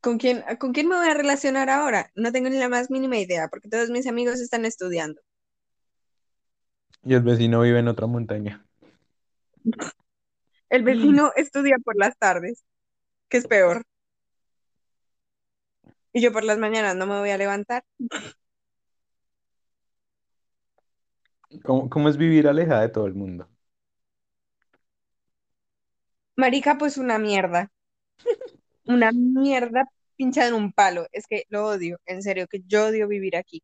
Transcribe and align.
¿Con 0.00 0.18
quién, 0.18 0.44
¿Con 0.58 0.72
quién 0.72 0.88
me 0.88 0.96
voy 0.96 1.08
a 1.08 1.14
relacionar 1.14 1.70
ahora? 1.70 2.10
No 2.14 2.30
tengo 2.32 2.48
ni 2.48 2.58
la 2.58 2.68
más 2.68 2.90
mínima 2.90 3.18
idea, 3.18 3.48
porque 3.48 3.68
todos 3.68 3.90
mis 3.90 4.06
amigos 4.06 4.40
están 4.40 4.64
estudiando. 4.64 5.20
Y 7.02 7.14
el 7.14 7.22
vecino 7.22 7.60
vive 7.62 7.78
en 7.80 7.88
otra 7.88 8.06
montaña. 8.06 8.64
El 10.70 10.82
vecino 10.82 11.32
estudia 11.34 11.76
por 11.82 11.96
las 11.96 12.16
tardes, 12.18 12.62
que 13.28 13.38
es 13.38 13.46
peor. 13.46 13.84
Y 16.12 16.20
yo 16.20 16.32
por 16.32 16.44
las 16.44 16.58
mañanas 16.58 16.94
no 16.96 17.06
me 17.06 17.18
voy 17.18 17.30
a 17.30 17.38
levantar. 17.38 17.84
¿Cómo, 21.64 21.88
cómo 21.88 22.08
es 22.08 22.16
vivir 22.16 22.46
alejada 22.48 22.82
de 22.82 22.88
todo 22.90 23.06
el 23.06 23.14
mundo? 23.14 23.48
Marica, 26.36 26.78
pues 26.78 26.96
una 26.98 27.18
mierda. 27.18 27.70
Una 28.88 29.12
mierda 29.12 29.84
pinchada 30.16 30.48
en 30.48 30.54
un 30.54 30.72
palo. 30.72 31.06
Es 31.12 31.26
que 31.26 31.44
lo 31.50 31.66
odio, 31.66 32.00
en 32.06 32.22
serio, 32.22 32.48
que 32.48 32.62
yo 32.66 32.86
odio 32.86 33.08
vivir 33.08 33.36
aquí. 33.36 33.62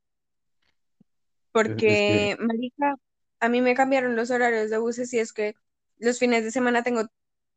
Es, 1.62 1.84
es 1.88 2.02
que, 2.02 2.30
Porque, 2.32 2.36
marica, 2.40 2.96
a 3.40 3.48
mí 3.48 3.60
me 3.60 3.74
cambiaron 3.74 4.16
los 4.16 4.30
horarios 4.30 4.70
de 4.70 4.78
buses 4.78 5.12
y 5.14 5.18
es 5.18 5.32
que 5.32 5.54
los 5.98 6.18
fines 6.18 6.44
de 6.44 6.50
semana 6.50 6.82
tengo 6.82 7.04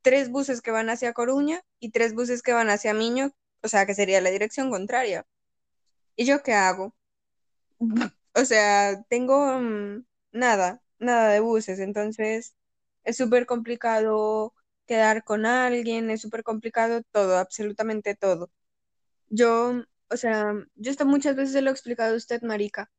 tres 0.02 0.30
buses 0.30 0.62
que 0.62 0.72
van 0.72 0.90
hacia 0.90 1.14
Coruña 1.14 1.62
y 1.80 1.92
tres 1.92 2.14
buses 2.14 2.42
que 2.42 2.54
van 2.54 2.70
hacia 2.70 2.94
Miño, 2.94 3.32
o 3.64 3.68
sea, 3.68 3.86
que 3.86 3.94
sería 3.96 4.22
la 4.22 4.32
dirección 4.32 4.70
contraria. 4.72 5.26
¿Y 6.16 6.26
yo 6.26 6.44
qué 6.44 6.54
hago? 6.54 6.96
O 8.40 8.46
sea, 8.46 9.04
tengo 9.10 9.60
mm, 9.60 10.06
nada, 10.32 10.84
nada 11.00 11.30
de 11.32 11.40
buses, 11.40 11.80
entonces 11.80 12.56
es 13.04 13.18
súper 13.18 13.48
complicado 13.48 14.54
quedar 14.88 15.24
con 15.26 15.46
alguien, 15.48 16.12
es 16.12 16.22
súper 16.22 16.44
complicado 16.44 17.04
todo, 17.12 17.38
absolutamente 17.40 18.16
todo. 18.16 18.52
Yo, 19.30 19.84
o 20.10 20.18
sea, 20.18 20.54
yo 20.76 20.92
esto 20.92 21.06
muchas 21.06 21.36
veces 21.36 21.62
lo 21.64 21.70
he 21.70 21.74
explicado 21.74 22.14
a 22.14 22.18
usted, 22.18 22.42
marica. 22.44 22.92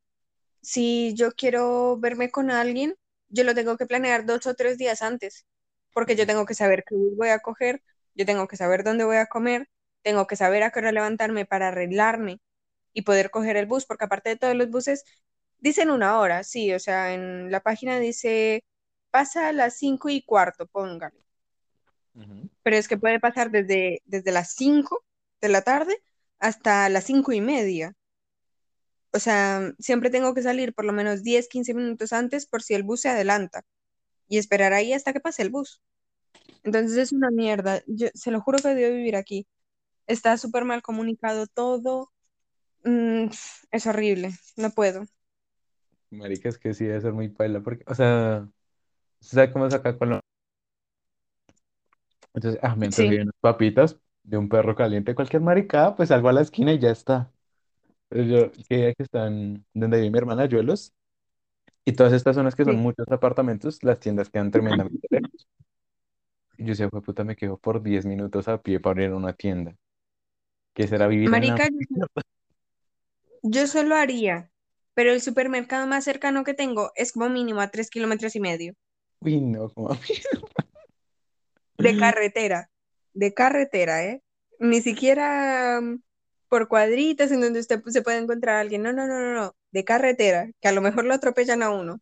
Si 0.61 1.13
yo 1.15 1.31
quiero 1.33 1.97
verme 1.99 2.31
con 2.31 2.51
alguien, 2.51 2.95
yo 3.29 3.43
lo 3.43 3.55
tengo 3.55 3.77
que 3.77 3.85
planear 3.85 4.25
dos 4.25 4.47
o 4.47 4.55
tres 4.55 4.77
días 4.77 5.01
antes, 5.01 5.45
porque 5.93 6.15
yo 6.15 6.27
tengo 6.27 6.45
que 6.45 6.55
saber 6.55 6.83
qué 6.87 6.95
voy 6.95 7.29
a 7.29 7.39
coger, 7.39 7.83
yo 8.15 8.25
tengo 8.25 8.47
que 8.47 8.57
saber 8.57 8.83
dónde 8.83 9.05
voy 9.05 9.17
a 9.17 9.27
comer, 9.27 9.69
tengo 10.03 10.27
que 10.27 10.35
saber 10.35 10.63
a 10.63 10.71
qué 10.71 10.79
hora 10.79 10.91
levantarme 10.91 11.45
para 11.45 11.69
arreglarme 11.69 12.41
y 12.93 13.03
poder 13.03 13.31
coger 13.31 13.57
el 13.57 13.65
bus, 13.67 13.85
porque 13.85 14.05
aparte 14.05 14.29
de 14.31 14.37
todos 14.37 14.55
los 14.55 14.69
buses, 14.69 15.05
dicen 15.59 15.89
una 15.91 16.19
hora, 16.19 16.43
sí, 16.43 16.73
o 16.73 16.79
sea, 16.79 17.13
en 17.13 17.51
la 17.51 17.61
página 17.61 17.99
dice 17.99 18.63
pasa 19.11 19.47
a 19.49 19.53
las 19.53 19.77
cinco 19.77 20.09
y 20.09 20.21
cuarto, 20.23 20.67
póngale, 20.67 21.17
Pero 22.63 22.75
es 22.75 22.87
que 22.87 22.97
puede 22.97 23.19
pasar 23.19 23.51
desde, 23.51 24.01
desde 24.05 24.31
las 24.31 24.53
cinco 24.53 25.03
de 25.41 25.49
la 25.49 25.61
tarde 25.61 26.01
hasta 26.39 26.89
las 26.89 27.05
cinco 27.05 27.31
y 27.31 27.41
media. 27.41 27.95
O 29.11 29.19
sea, 29.19 29.73
siempre 29.79 30.09
tengo 30.09 30.33
que 30.33 30.43
salir 30.43 30.73
por 30.73 30.85
lo 30.85 30.93
menos 30.93 31.23
10 31.23 31.47
15 31.47 31.73
minutos 31.73 32.13
antes 32.13 32.45
por 32.45 32.61
si 32.61 32.75
el 32.75 32.83
bus 32.83 33.01
se 33.01 33.09
adelanta 33.09 33.63
y 34.27 34.37
esperar 34.37 34.73
ahí 34.73 34.93
hasta 34.93 35.13
que 35.13 35.19
pase 35.19 35.41
el 35.41 35.49
bus. 35.49 35.81
Entonces 36.63 36.97
es 36.97 37.11
una 37.11 37.31
mierda. 37.31 37.81
Yo 37.87 38.07
se 38.13 38.31
lo 38.31 38.41
juro 38.41 38.59
que 38.59 38.69
odio 38.69 38.91
vivir 38.91 39.15
aquí. 39.15 39.47
Está 40.07 40.37
súper 40.37 40.65
mal 40.65 40.81
comunicado 40.81 41.47
todo. 41.47 42.11
Mm, 42.83 43.27
es 43.71 43.87
horrible. 43.87 44.31
No 44.57 44.71
puedo. 44.71 45.05
marica, 46.11 46.49
es 46.49 46.57
que 46.57 46.73
sí 46.73 46.85
debe 46.85 47.01
ser 47.01 47.13
muy 47.13 47.29
paila, 47.29 47.61
porque, 47.61 47.83
o 47.87 47.95
sea, 47.95 48.47
¿usted 49.21 49.35
¿sabe 49.35 49.53
cómo 49.53 49.67
es 49.67 49.73
acá 49.73 49.97
Colombia? 49.97 50.28
Entonces, 52.33 52.59
ah, 52.63 52.75
me 52.75 52.85
antojé 52.87 53.15
Sí, 53.15 53.23
unas 53.23 53.35
papitas 53.41 53.99
de 54.23 54.37
un 54.37 54.49
perro 54.49 54.75
caliente, 54.75 55.15
cualquier 55.15 55.41
maricada, 55.41 55.95
pues 55.95 56.09
salgo 56.09 56.29
a 56.29 56.33
la 56.33 56.41
esquina 56.41 56.73
y 56.73 56.79
ya 56.79 56.91
está. 56.91 57.31
Pero 58.09 58.23
yo, 58.25 58.51
que 58.69 58.77
día 58.77 58.93
que 58.95 59.03
están 59.03 59.65
donde 59.73 59.97
vive 59.99 60.11
mi 60.11 60.17
hermana 60.19 60.45
Yuelos, 60.47 60.93
y 61.85 61.93
todas 61.93 62.13
estas 62.13 62.35
zonas 62.35 62.55
que 62.55 62.65
son 62.65 62.75
sí. 62.75 62.79
muchos 62.79 63.07
apartamentos, 63.11 63.83
las 63.83 63.99
tiendas 63.99 64.29
quedan 64.29 64.51
tremendamente 64.51 65.07
lejos. 65.11 65.47
Y 66.57 66.63
yo 66.63 66.69
decía, 66.69 66.89
"Jue 66.91 67.01
puta, 67.01 67.23
me 67.23 67.35
quedo 67.35 67.57
por 67.57 67.81
10 67.81 68.05
minutos 68.05 68.47
a 68.47 68.61
pie 68.61 68.79
para 68.79 69.03
ir 69.03 69.11
a 69.11 69.15
una 69.15 69.33
tienda. 69.33 69.75
¿Qué 70.73 70.87
será 70.87 71.07
vivir 71.07 71.33
en 71.35 71.47
la... 71.47 71.55
Marica, 71.55 71.69
yo, 71.95 72.05
yo 73.43 73.67
solo 73.67 73.95
haría, 73.97 74.49
pero 74.93 75.11
el 75.11 75.19
supermercado 75.21 75.85
más 75.87 76.05
cercano 76.05 76.45
que 76.45 76.53
tengo 76.53 76.91
es 76.95 77.11
como 77.11 77.27
mínimo 77.29 77.59
a 77.59 77.69
tres 77.69 77.89
kilómetros 77.89 78.35
y 78.37 78.39
medio 78.39 78.75
Uy, 79.21 79.39
no, 79.41 79.69
como... 79.69 79.89
de 81.79 81.97
carretera. 81.97 82.69
De 83.13 83.33
carretera, 83.33 84.03
¿eh? 84.05 84.21
Ni 84.59 84.81
siquiera 84.81 85.79
mm, 85.81 86.01
por 86.47 86.67
cuadritas 86.67 87.31
en 87.31 87.41
donde 87.41 87.59
usted 87.59 87.81
pues, 87.81 87.93
se 87.93 88.01
puede 88.01 88.17
encontrar 88.17 88.57
a 88.57 88.59
alguien. 88.61 88.83
No, 88.83 88.93
no, 88.93 89.07
no, 89.07 89.19
no, 89.19 89.33
no. 89.33 89.55
De 89.71 89.83
carretera, 89.83 90.51
que 90.61 90.67
a 90.67 90.71
lo 90.71 90.81
mejor 90.81 91.05
lo 91.05 91.13
atropellan 91.13 91.63
a 91.63 91.69
uno. 91.69 92.01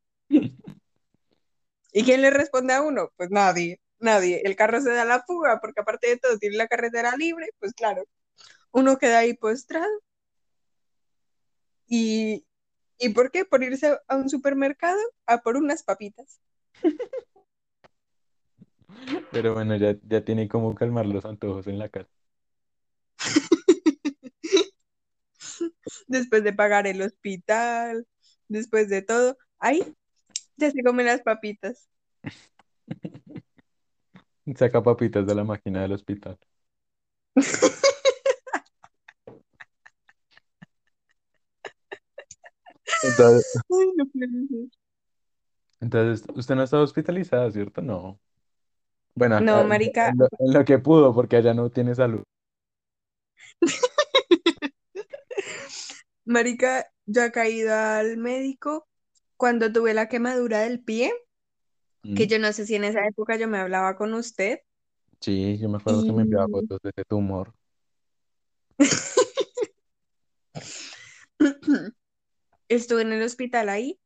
¿Y 1.93 2.03
quién 2.03 2.21
le 2.21 2.29
responde 2.29 2.73
a 2.73 2.81
uno? 2.81 3.11
Pues 3.17 3.29
nadie, 3.31 3.79
nadie. 3.99 4.41
El 4.43 4.55
carro 4.55 4.81
se 4.81 4.91
da 4.91 5.05
la 5.05 5.23
fuga 5.23 5.59
porque 5.59 5.81
aparte 5.81 6.07
de 6.07 6.17
todo 6.17 6.37
tiene 6.37 6.57
la 6.57 6.67
carretera 6.67 7.15
libre, 7.17 7.49
pues 7.59 7.73
claro, 7.73 8.03
uno 8.71 8.97
queda 8.97 9.19
ahí 9.19 9.33
postrado. 9.33 9.87
¿Y, 11.87 12.45
¿y 12.99 13.09
por 13.09 13.31
qué? 13.31 13.45
Por 13.45 13.63
irse 13.63 13.97
a 14.07 14.15
un 14.15 14.29
supermercado 14.29 14.99
a 15.25 15.41
por 15.41 15.55
unas 15.57 15.83
papitas. 15.83 16.39
Pero 19.31 19.53
bueno, 19.53 19.75
ya, 19.75 19.95
ya 20.03 20.23
tiene 20.23 20.47
como 20.47 20.73
calmar 20.75 21.05
los 21.05 21.25
antojos 21.25 21.67
en 21.67 21.79
la 21.79 21.89
casa. 21.89 22.09
Después 26.07 26.43
de 26.43 26.53
pagar 26.53 26.87
el 26.87 27.01
hospital, 27.01 28.07
después 28.47 28.89
de 28.89 29.01
todo, 29.01 29.37
ahí 29.59 29.83
ya 30.57 30.71
se 30.71 30.83
comen 30.83 31.05
las 31.07 31.21
papitas. 31.21 31.89
Saca 34.55 34.81
papitas 34.81 35.25
de 35.27 35.35
la 35.35 35.43
máquina 35.43 35.81
del 35.81 35.93
hospital. 35.93 36.37
Entonces, 43.03 43.45
Ay, 43.69 43.91
no 43.95 44.05
puede 44.07 44.27
ser. 44.47 44.69
entonces, 45.79 46.25
usted 46.35 46.55
no 46.55 46.63
está 46.63 46.79
hospitalizada, 46.81 47.51
¿cierto? 47.51 47.81
No. 47.81 48.19
Bueno, 49.17 49.41
No, 49.41 49.63
en 49.63 49.69
marica, 49.69 50.13
lo, 50.15 50.27
en 50.39 50.53
lo 50.53 50.63
que 50.63 50.77
pudo, 50.77 51.13
porque 51.13 51.37
allá 51.37 51.53
no 51.53 51.71
tiene 51.71 51.95
salud. 51.95 52.21
marica, 56.25 56.85
yo 57.07 57.23
he 57.23 57.31
caído 57.31 57.73
al 57.73 58.17
médico 58.17 58.87
cuando 59.35 59.73
tuve 59.73 59.95
la 59.95 60.07
quemadura 60.07 60.59
del 60.59 60.83
pie, 60.83 61.11
que 62.15 62.25
¿Mm? 62.25 62.29
yo 62.29 62.39
no 62.39 62.53
sé 62.53 62.67
si 62.67 62.75
en 62.75 62.83
esa 62.83 63.07
época 63.07 63.37
yo 63.37 63.47
me 63.47 63.57
hablaba 63.57 63.95
con 63.95 64.13
usted 64.13 64.59
Sí, 65.19 65.57
yo 65.57 65.67
me 65.69 65.77
acuerdo 65.77 66.05
que 66.05 66.13
me 66.13 66.21
enviaba 66.21 66.47
fotos 66.47 66.79
de 66.83 66.91
ese 66.91 67.03
tumor. 67.05 67.51
estuve 72.69 73.01
en 73.01 73.13
el 73.13 73.23
hospital 73.23 73.69
ahí 73.69 73.99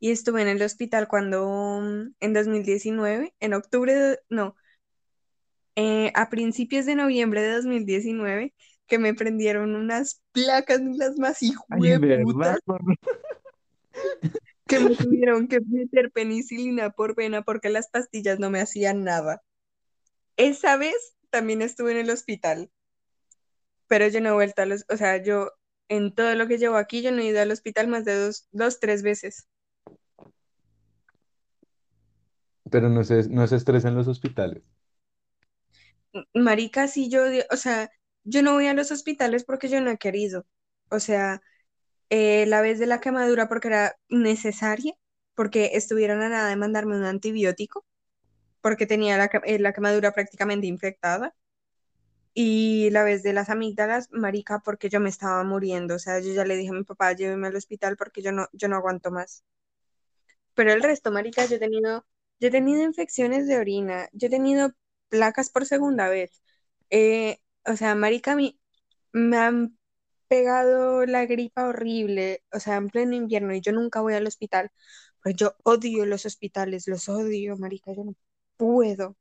y 0.00 0.10
estuve 0.10 0.42
en 0.42 0.48
el 0.48 0.62
hospital 0.62 1.08
cuando 1.08 1.80
mm, 1.82 2.14
en 2.20 2.32
2019, 2.32 3.34
en 3.40 3.54
octubre, 3.54 3.94
de- 3.94 4.18
no, 4.28 4.56
eh, 5.76 6.12
a 6.14 6.30
principios 6.30 6.86
de 6.86 6.94
noviembre 6.94 7.42
de 7.42 7.52
2019, 7.52 8.54
que 8.86 8.98
me 8.98 9.14
prendieron 9.14 9.74
unas 9.74 10.22
placas, 10.32 10.80
las 10.82 11.18
más 11.18 11.38
por- 12.64 12.96
que 14.66 14.80
me 14.80 14.96
tuvieron 14.96 15.48
que 15.48 15.60
meter 15.60 16.10
penicilina 16.12 16.90
por 16.90 17.14
vena 17.14 17.42
porque 17.42 17.68
las 17.68 17.88
pastillas 17.88 18.38
no 18.38 18.50
me 18.50 18.60
hacían 18.60 19.04
nada. 19.04 19.42
Esa 20.36 20.76
vez 20.76 21.16
también 21.30 21.62
estuve 21.62 21.92
en 21.92 21.98
el 21.98 22.10
hospital, 22.10 22.70
pero 23.88 24.08
yo 24.08 24.20
no 24.20 24.30
he 24.30 24.32
vuelto 24.32 24.62
a 24.62 24.66
los, 24.66 24.84
o 24.88 24.96
sea, 24.96 25.22
yo 25.22 25.50
en 25.88 26.14
todo 26.14 26.34
lo 26.34 26.48
que 26.48 26.58
llevo 26.58 26.76
aquí, 26.76 27.02
yo 27.02 27.12
no 27.12 27.18
he 27.22 27.26
ido 27.26 27.40
al 27.40 27.50
hospital 27.52 27.88
más 27.88 28.04
de 28.04 28.14
dos, 28.18 28.48
dos, 28.52 28.80
tres 28.80 29.02
veces. 29.02 29.46
Pero 32.70 32.88
no 32.88 33.02
se, 33.04 33.28
no 33.28 33.46
se 33.46 33.56
estresa 33.56 33.88
en 33.88 33.96
los 33.96 34.08
hospitales. 34.08 34.62
Marica, 36.34 36.88
sí, 36.88 37.08
yo, 37.10 37.22
o 37.50 37.56
sea, 37.56 37.90
yo 38.24 38.42
no 38.42 38.54
voy 38.54 38.66
a 38.68 38.74
los 38.74 38.90
hospitales 38.90 39.44
porque 39.44 39.68
yo 39.68 39.80
no 39.80 39.90
he 39.90 39.98
querido. 39.98 40.46
O 40.90 41.00
sea, 41.00 41.42
eh, 42.10 42.46
la 42.46 42.62
vez 42.62 42.78
de 42.78 42.86
la 42.86 43.00
quemadura 43.00 43.48
porque 43.48 43.68
era 43.68 43.96
necesaria, 44.08 44.94
porque 45.34 45.72
estuvieron 45.74 46.22
a 46.22 46.28
nada 46.30 46.48
de 46.50 46.56
mandarme 46.56 46.96
un 46.96 47.04
antibiótico, 47.04 47.86
porque 48.62 48.86
tenía 48.86 49.18
la, 49.18 49.26
eh, 49.46 49.58
la 49.60 49.72
quemadura 49.74 50.12
prácticamente 50.12 50.66
infectada. 50.68 51.34
Y 52.34 52.90
la 52.90 53.02
vez 53.04 53.22
de 53.24 53.32
las 53.32 53.50
amígdalas, 53.50 54.08
marica, 54.12 54.60
porque 54.60 54.88
yo 54.88 55.00
me 55.00 55.08
estaba 55.08 55.42
muriendo. 55.44 55.96
O 55.96 55.98
sea, 55.98 56.20
yo 56.20 56.32
ya 56.32 56.44
le 56.44 56.56
dije 56.56 56.70
a 56.70 56.74
mi 56.74 56.84
papá, 56.84 57.12
lléveme 57.14 57.48
al 57.48 57.56
hospital 57.56 57.96
porque 57.96 58.22
yo 58.22 58.30
no, 58.32 58.46
yo 58.52 58.68
no 58.68 58.76
aguanto 58.76 59.10
más. 59.10 59.44
Pero 60.54 60.72
el 60.72 60.82
resto, 60.82 61.12
marica, 61.12 61.46
yo 61.46 61.56
he 61.56 61.58
tenido, 61.60 62.04
yo 62.40 62.48
he 62.48 62.50
tenido 62.50 62.82
infecciones 62.82 63.46
de 63.46 63.58
orina, 63.58 64.08
yo 64.12 64.28
he 64.28 64.30
tenido 64.30 64.72
placas 65.08 65.50
por 65.50 65.66
segunda 65.66 66.08
vez. 66.08 66.42
Eh, 66.90 67.38
o 67.66 67.76
sea, 67.76 67.94
marica, 67.94 68.36
mi, 68.36 68.58
me 69.12 69.38
han 69.38 69.78
pegado 70.28 71.06
la 71.06 71.26
gripa 71.26 71.68
horrible, 71.68 72.42
o 72.52 72.60
sea, 72.60 72.76
en 72.76 72.88
pleno 72.90 73.14
invierno 73.16 73.54
y 73.54 73.60
yo 73.60 73.72
nunca 73.72 74.00
voy 74.00 74.14
al 74.14 74.26
hospital. 74.26 74.70
Pues 75.22 75.36
yo 75.36 75.56
odio 75.64 76.06
los 76.06 76.26
hospitales, 76.26 76.88
los 76.88 77.08
odio, 77.08 77.56
marica, 77.56 77.92
yo 77.94 78.04
no 78.04 78.14
puedo. 78.56 79.16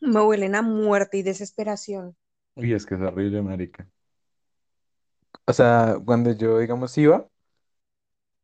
Me 0.00 0.22
huelen 0.22 0.54
a 0.54 0.62
muerte 0.62 1.18
y 1.18 1.22
desesperación. 1.22 2.16
Uy, 2.56 2.72
es 2.74 2.84
que 2.86 2.94
es 2.96 3.00
horrible, 3.00 3.40
marica. 3.42 3.88
O 5.46 5.52
sea, 5.52 5.98
cuando 6.04 6.32
yo, 6.32 6.58
digamos, 6.58 6.96
iba, 6.98 7.28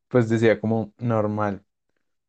pues 0.08 0.28
decía 0.28 0.60
como 0.60 0.92
normal. 0.98 1.64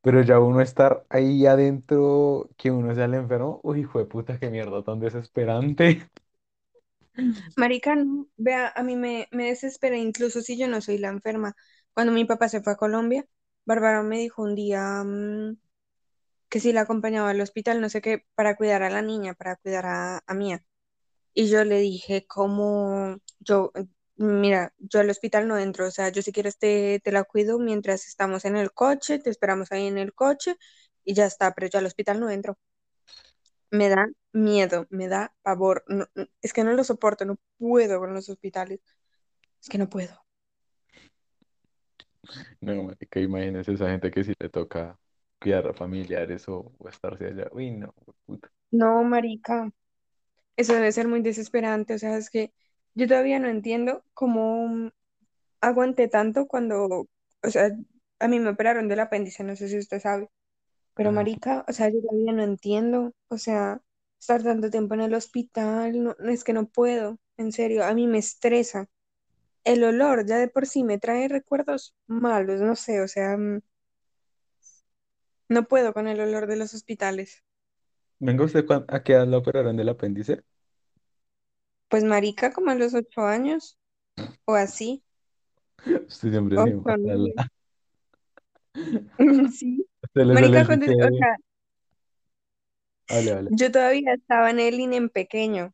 Pero 0.04 0.22
ya 0.24 0.40
uno 0.40 0.62
estar 0.62 1.06
ahí 1.10 1.46
adentro, 1.48 2.50
que 2.58 2.72
uno 2.72 2.94
sea 2.96 3.06
el 3.06 3.16
enfermo, 3.16 3.60
uy, 3.64 3.82
hijo 3.82 4.00
de 4.00 4.06
puta, 4.06 4.40
qué 4.40 4.50
mierda 4.52 4.84
tan 4.84 5.00
desesperante. 5.02 6.10
Marica, 7.58 7.96
vea, 8.38 8.72
a 8.76 8.84
mí 8.84 8.96
me, 8.96 9.28
me 9.32 9.46
desespera, 9.48 9.98
incluso 9.98 10.42
si 10.42 10.58
yo 10.58 10.68
no 10.68 10.82
soy 10.82 10.98
la 10.98 11.10
enferma. 11.10 11.56
Cuando 11.94 12.14
mi 12.14 12.26
papá 12.26 12.50
se 12.50 12.62
fue 12.62 12.74
a 12.74 12.78
Colombia, 12.78 13.26
Bárbara 13.66 14.04
me 14.04 14.20
dijo 14.20 14.44
un 14.44 14.56
día 14.56 15.04
mm, 15.04 15.58
que 16.50 16.60
si 16.60 16.74
la 16.74 16.82
acompañaba 16.84 17.32
al 17.32 17.42
hospital, 17.42 17.82
no 17.82 17.90
sé 17.90 18.02
qué, 18.02 18.26
para 18.36 18.56
cuidar 18.58 18.84
a 18.84 18.90
la 18.90 19.02
niña, 19.02 19.34
para 19.36 19.58
cuidar 19.58 19.86
a, 19.88 20.24
a 20.28 20.34
Mía. 20.36 20.66
Y 21.34 21.50
yo 21.50 21.66
le 21.66 21.80
dije, 21.80 22.26
como 22.28 23.18
yo, 23.40 23.72
mira, 24.24 24.74
yo 24.80 25.00
al 25.02 25.10
hospital 25.10 25.48
no 25.48 25.58
entro, 25.60 25.88
o 25.88 25.92
sea, 25.92 26.10
yo 26.10 26.22
si 26.22 26.32
quieres 26.32 26.58
te, 26.58 27.00
te 27.04 27.12
la 27.12 27.24
cuido 27.26 27.60
mientras 27.60 28.08
estamos 28.08 28.46
en 28.46 28.56
el 28.58 28.72
coche, 28.74 29.20
te 29.20 29.30
esperamos 29.30 29.72
ahí 29.72 29.88
en 29.88 29.98
el 29.98 30.14
coche 30.14 30.56
y 31.04 31.14
ya 31.16 31.26
está, 31.26 31.54
pero 31.54 31.68
yo 31.70 31.80
al 31.80 31.86
hospital 31.88 32.20
no 32.20 32.30
entro. 32.30 32.58
Me 33.72 33.90
da 33.90 34.08
miedo, 34.32 34.88
me 34.90 35.08
da 35.10 35.34
pavor. 35.42 35.84
no- 35.88 36.08
es 36.42 36.54
que 36.54 36.64
no 36.64 36.72
lo 36.74 36.84
soporto, 36.86 37.26
no 37.26 37.38
puedo 37.58 38.00
con 38.00 38.14
los 38.14 38.30
hospitales. 38.30 38.80
Es 39.62 39.70
que 39.70 39.78
no 39.80 39.90
puedo. 39.90 40.24
No, 42.62 42.84
marica, 42.84 43.20
imagínese 43.20 43.74
esa 43.74 43.90
gente 43.90 44.12
que 44.12 44.24
sí 44.24 44.34
le 44.40 44.50
toca 44.50 44.98
cuidar 45.42 45.68
a 45.68 45.74
familiares 45.74 46.48
o, 46.50 46.74
o 46.78 46.90
estarse 46.90 47.28
allá. 47.28 47.48
Uy, 47.52 47.72
no, 47.72 47.94
puta. 48.26 48.50
No, 48.72 49.04
marica, 49.04 49.72
eso 50.58 50.74
debe 50.76 50.92
ser 50.94 51.08
muy 51.10 51.22
desesperante. 51.22 51.96
O 51.96 52.00
sea, 52.00 52.18
es 52.18 52.30
que 52.30 52.54
yo 52.96 53.08
todavía 53.08 53.40
no 53.40 53.50
entiendo 53.50 54.04
cómo 54.14 54.92
aguanté 55.62 56.08
tanto 56.08 56.48
cuando, 56.48 57.08
o 57.44 57.50
sea, 57.50 57.72
a 58.20 58.28
mí 58.28 58.40
me 58.40 58.50
operaron 58.52 58.88
del 58.88 59.00
apéndice, 59.02 59.44
no 59.44 59.56
sé 59.56 59.70
si 59.70 59.78
usted 59.78 60.00
sabe. 60.00 60.30
Pero 60.96 61.12
marica, 61.12 61.66
o 61.68 61.74
sea, 61.74 61.90
yo 61.90 62.02
todavía 62.02 62.34
no 62.34 62.44
entiendo, 62.44 63.14
o 63.30 63.38
sea, 63.38 63.82
estar 64.20 64.44
tanto 64.44 64.70
tiempo 64.70 64.94
en 64.96 65.02
el 65.02 65.14
hospital, 65.16 66.04
no, 66.04 66.16
es 66.30 66.44
que 66.44 66.54
no 66.54 66.68
puedo, 66.68 67.20
en 67.38 67.52
serio, 67.52 67.84
a 67.86 67.94
mí 67.94 68.08
me 68.08 68.20
estresa. 68.20 68.88
El 69.66 69.84
olor 69.84 70.26
ya 70.28 70.38
de 70.38 70.50
por 70.50 70.68
sí 70.68 70.84
me 70.84 71.00
trae 71.00 71.28
recuerdos 71.30 71.96
malos, 72.08 72.62
no 72.62 72.76
sé, 72.76 73.02
o 73.02 73.08
sea, 73.08 73.38
mm, 73.38 73.62
no 75.50 75.66
puedo 75.68 75.94
con 75.94 76.08
el 76.08 76.20
olor 76.20 76.48
de 76.48 76.58
los 76.58 76.74
hospitales. 76.74 77.44
Venga 78.20 78.46
usted, 78.46 78.66
¿a 78.88 79.04
qué 79.04 79.14
edad 79.14 79.28
la 79.28 79.38
operaron 79.38 79.78
del 79.78 79.90
apéndice? 79.90 80.44
Pues 81.90 82.04
marica, 82.04 82.52
como 82.52 82.72
a 82.72 82.76
los 82.76 82.94
ocho 82.94 83.22
años, 83.22 83.78
o 84.46 84.56
así, 84.56 85.04
Usted 86.08 86.32
siempre 86.32 86.62
se 86.62 86.64
ocho, 86.64 86.76
mata 86.76 86.96
nueve, 86.98 87.34
la... 87.36 87.48
sí. 89.52 89.86
Usted 90.04 90.26
le 90.26 90.38
sale 90.38 90.48
Marica, 90.52 90.60
el 90.60 90.68
cuando, 90.68 90.88
o 90.88 91.12
sea, 91.18 91.38
Vale, 93.10 93.32
vale. 93.34 93.52
yo 93.52 93.72
todavía 93.72 94.14
estaba 94.14 94.50
en 94.52 94.60
el 94.60 94.80
INE 94.80 94.98
en 94.98 95.10
pequeño. 95.10 95.74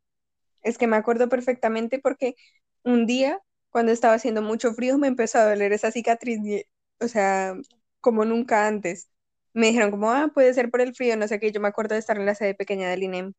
Es 0.63 0.77
que 0.77 0.87
me 0.87 0.97
acuerdo 0.97 1.29
perfectamente 1.29 1.99
porque 1.99 2.35
un 2.83 3.07
día, 3.07 3.39
cuando 3.71 3.91
estaba 3.91 4.15
haciendo 4.15 4.41
mucho 4.41 4.73
frío, 4.73 4.97
me 4.97 5.07
empezó 5.07 5.39
a 5.39 5.49
doler 5.49 5.73
esa 5.73 5.91
cicatriz, 5.91 6.39
y- 6.45 6.65
o 7.01 7.07
sea, 7.07 7.55
como 8.01 8.25
nunca 8.25 8.67
antes. 8.67 9.09
Me 9.53 9.67
dijeron 9.69 9.91
como, 9.91 10.11
ah, 10.11 10.31
puede 10.33 10.53
ser 10.53 10.71
por 10.71 10.81
el 10.81 10.95
frío, 10.95 11.17
no 11.17 11.27
sé 11.27 11.39
qué. 11.39 11.51
Yo 11.51 11.61
me 11.61 11.69
acuerdo 11.69 11.95
de 11.95 11.99
estar 12.01 12.17
en 12.19 12.25
la 12.25 12.35
sede 12.35 12.55
pequeña 12.55 12.89
del 12.89 13.03
INEM. 13.03 13.33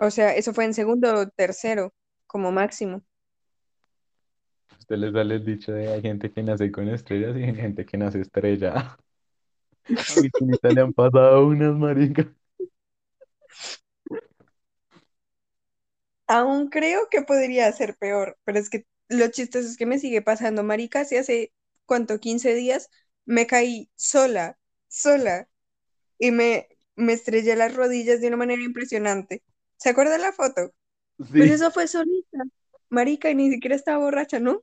O 0.00 0.10
sea, 0.10 0.34
eso 0.34 0.52
fue 0.52 0.64
en 0.64 0.74
segundo 0.74 1.14
o 1.14 1.28
tercero, 1.28 1.94
como 2.26 2.50
máximo. 2.50 3.04
Usted 4.78 4.96
le 4.96 5.12
sale 5.12 5.36
el 5.36 5.44
dicho 5.44 5.72
de 5.72 5.88
hay 5.92 6.02
gente 6.02 6.32
que 6.32 6.42
nace 6.42 6.72
con 6.72 6.88
estrellas 6.88 7.36
y 7.36 7.44
hay 7.44 7.54
gente 7.54 7.86
que 7.86 7.96
nace 7.98 8.20
estrella. 8.20 8.98
A 10.08 10.16
mi 10.16 10.30
chinita 10.30 10.70
le 10.72 10.80
han 10.82 10.92
pasado 10.92 11.46
unas 11.46 11.74
maricas. 11.76 12.26
Aún 16.26 16.68
creo 16.70 17.08
que 17.10 17.22
podría 17.22 17.70
ser 17.72 17.96
peor, 17.96 18.38
pero 18.44 18.58
es 18.58 18.70
que 18.70 18.86
lo 19.08 19.28
chistoso 19.28 19.66
es 19.68 19.76
que 19.76 19.86
me 19.86 19.98
sigue 19.98 20.22
pasando, 20.22 20.62
marica, 20.62 21.04
si 21.04 21.16
hace, 21.16 21.52
¿cuánto? 21.86 22.20
quince 22.20 22.54
días 22.54 22.88
me 23.26 23.46
caí 23.46 23.90
sola, 23.96 24.58
sola. 24.88 25.48
y 26.18 26.32
me, 26.32 26.68
me 26.96 27.14
estrellé 27.14 27.56
las 27.56 27.74
rodillas 27.76 28.20
de 28.22 28.28
una 28.28 28.38
manera 28.38 28.62
impresionante. 28.62 29.42
¿Se 29.80 29.88
acuerda 29.88 30.18
la 30.18 30.32
foto? 30.32 30.72
Pero 31.32 31.44
Sí, 31.44 31.52
eso 31.52 31.70
fue 31.70 31.88
solita, 31.88 32.38
marica, 32.90 33.30
y 33.30 33.34
ni 33.34 33.50
siquiera 33.50 33.74
estaba 33.76 34.04
borracha, 34.04 34.38
¿no? 34.38 34.62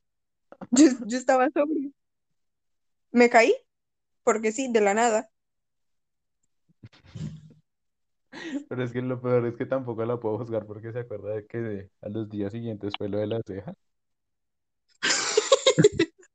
Yo, 0.71 0.85
yo 1.07 1.17
estaba 1.17 1.49
sobria. 1.49 1.89
Me 3.11 3.29
caí, 3.29 3.53
porque 4.23 4.51
sí, 4.51 4.71
de 4.71 4.81
la 4.81 4.93
nada. 4.93 5.29
pero 8.69 8.83
es 8.83 8.91
que 8.91 9.01
lo 9.01 9.19
peor 9.21 9.45
es 9.47 9.55
que 9.55 9.65
tampoco 9.65 10.05
la 10.05 10.19
puedo 10.19 10.37
juzgar 10.37 10.65
porque 10.65 10.91
se 10.91 10.99
acuerda 10.99 11.33
de 11.33 11.47
que 11.47 11.89
a 12.01 12.09
los 12.09 12.29
días 12.29 12.51
siguientes 12.51 12.93
fue 12.97 13.09
lo 13.09 13.17
de 13.17 13.27
la 13.27 13.41
ceja. 13.45 13.73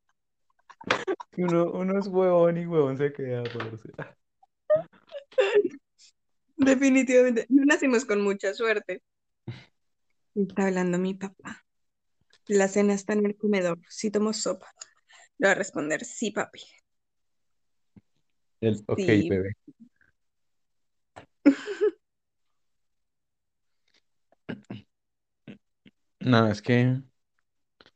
Uno, 1.38 1.70
uno 1.72 1.98
es 1.98 2.06
huevón 2.08 2.58
y 2.58 2.66
huevón 2.66 2.98
se 2.98 3.12
queda, 3.12 3.42
parce. 3.44 3.88
Definitivamente, 6.64 7.46
no 7.48 7.64
nacimos 7.64 8.04
con 8.04 8.22
mucha 8.22 8.54
suerte. 8.54 9.02
Está 10.34 10.66
hablando 10.66 10.98
mi 10.98 11.14
papá. 11.14 11.64
La 12.46 12.68
cena 12.68 12.94
está 12.94 13.12
en 13.12 13.26
el 13.26 13.36
comedor. 13.36 13.78
Si 13.88 14.10
tomo 14.10 14.32
sopa. 14.32 14.72
Le 15.38 15.48
va 15.48 15.52
a 15.52 15.56
responder, 15.56 16.04
sí, 16.04 16.30
papi. 16.30 16.60
El, 18.60 18.82
ok, 18.86 18.98
Sí. 18.98 19.28
bebé. 19.28 19.52
No, 26.20 26.46
es 26.48 26.62
que 26.62 27.02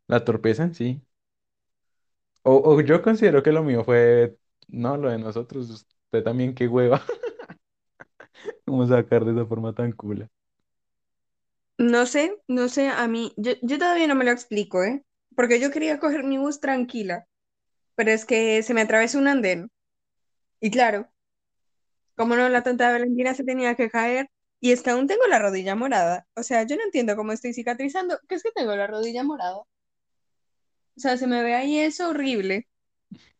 la 0.08 0.24
torpeza 0.24 0.64
en 0.64 0.74
sí. 0.74 1.02
O, 2.42 2.54
o 2.76 2.80
yo 2.80 3.02
considero 3.02 3.42
que 3.42 3.52
lo 3.52 3.62
mío 3.64 3.84
fue, 3.84 4.38
no, 4.68 4.96
lo 4.96 5.10
de 5.10 5.18
nosotros. 5.18 5.68
Usted 5.70 6.22
también, 6.24 6.54
qué 6.54 6.68
hueva. 6.68 7.02
¿Cómo 8.66 8.86
sacar 8.86 9.24
de 9.24 9.32
esa 9.32 9.46
forma 9.46 9.72
tan 9.74 9.92
cool? 9.92 10.28
No 11.78 12.06
sé, 12.06 12.36
no 12.48 12.68
sé, 12.68 12.88
a 12.88 13.06
mí, 13.06 13.32
yo, 13.36 13.52
yo 13.62 13.78
todavía 13.78 14.06
no 14.06 14.14
me 14.14 14.24
lo 14.24 14.30
explico, 14.30 14.82
¿eh? 14.82 15.04
Porque 15.34 15.60
yo 15.60 15.70
quería 15.70 15.98
coger 15.98 16.24
mi 16.24 16.38
bus 16.38 16.60
tranquila, 16.60 17.26
pero 17.96 18.10
es 18.10 18.24
que 18.24 18.62
se 18.62 18.74
me 18.74 18.82
atravesó 18.82 19.18
un 19.18 19.28
andén. 19.28 19.70
Y 20.60 20.70
claro, 20.70 21.10
como 22.16 22.34
no, 22.36 22.48
la 22.48 22.62
tonta 22.62 22.90
Valentina 22.92 23.34
se 23.34 23.44
tenía 23.44 23.74
que 23.74 23.90
caer 23.90 24.28
y 24.60 24.72
es 24.72 24.82
que 24.82 24.90
aún 24.90 25.06
tengo 25.06 25.26
la 25.28 25.38
rodilla 25.38 25.74
morada. 25.76 26.26
O 26.34 26.42
sea, 26.42 26.64
yo 26.64 26.76
no 26.76 26.82
entiendo 26.84 27.14
cómo 27.16 27.32
estoy 27.32 27.52
cicatrizando, 27.54 28.18
que 28.28 28.36
es 28.36 28.42
que 28.42 28.52
tengo 28.52 28.74
la 28.76 28.86
rodilla 28.86 29.22
morada. 29.22 29.56
O 29.58 29.66
sea, 30.96 31.16
se 31.16 31.26
me 31.26 31.42
ve 31.42 31.54
ahí 31.54 31.78
eso 31.78 32.10
horrible. 32.10 32.68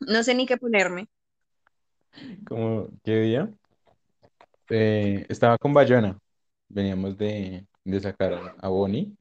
No 0.01 0.23
sé 0.25 0.35
ni 0.35 0.47
qué 0.47 0.57
ponerme. 0.59 1.09
Como, 2.49 2.89
¿qué 3.05 3.21
día? 3.21 3.53
Eh, 4.69 5.27
estaba 5.29 5.59
con 5.59 5.73
Bayona. 5.75 6.19
Veníamos 6.69 7.17
de, 7.19 7.67
de 7.85 8.01
sacar 8.01 8.57
a 8.59 8.69
Bonnie. 8.69 9.17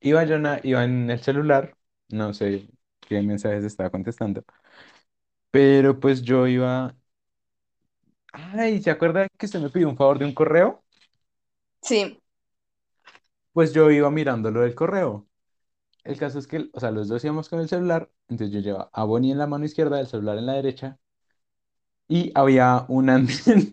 Y 0.00 0.12
Bayona 0.12 0.60
iba 0.62 0.84
en 0.84 1.10
el 1.10 1.20
celular. 1.22 1.76
No 2.08 2.32
sé 2.34 2.68
qué 3.00 3.20
mensajes 3.22 3.64
estaba 3.64 3.90
contestando. 3.90 4.44
Pero 5.50 5.98
pues 6.00 6.22
yo 6.22 6.46
iba. 6.46 6.94
Ay, 8.32 8.82
¿se 8.82 8.90
acuerda 8.90 9.26
que 9.38 9.46
usted 9.46 9.60
me 9.60 9.70
pidió 9.70 9.88
un 9.88 9.96
favor 9.96 10.18
de 10.18 10.24
un 10.26 10.34
correo? 10.34 10.82
Sí, 11.82 12.20
Pues 13.52 13.72
yo 13.74 13.90
iba 13.90 14.10
mirando 14.10 14.50
lo 14.50 14.60
del 14.62 14.74
correo. 14.74 15.28
El 16.04 16.18
caso 16.18 16.38
es 16.40 16.46
que, 16.48 16.70
o 16.74 16.80
sea, 16.80 16.90
los 16.92 17.08
dos 17.08 17.24
íbamos 17.24 17.48
con 17.50 17.60
el 17.60 17.68
celular. 17.70 18.10
Entonces 18.28 18.54
yo 18.54 18.60
llevaba 18.62 18.90
a 18.92 19.04
Bonnie 19.04 19.32
en 19.32 19.38
la 19.38 19.46
mano 19.48 19.64
izquierda, 19.66 20.00
el 20.00 20.06
celular 20.08 20.38
en 20.38 20.46
la 20.46 20.54
derecha. 20.54 20.98
Y 22.08 22.32
había 22.34 22.84
un 22.88 23.08
andén, 23.10 23.72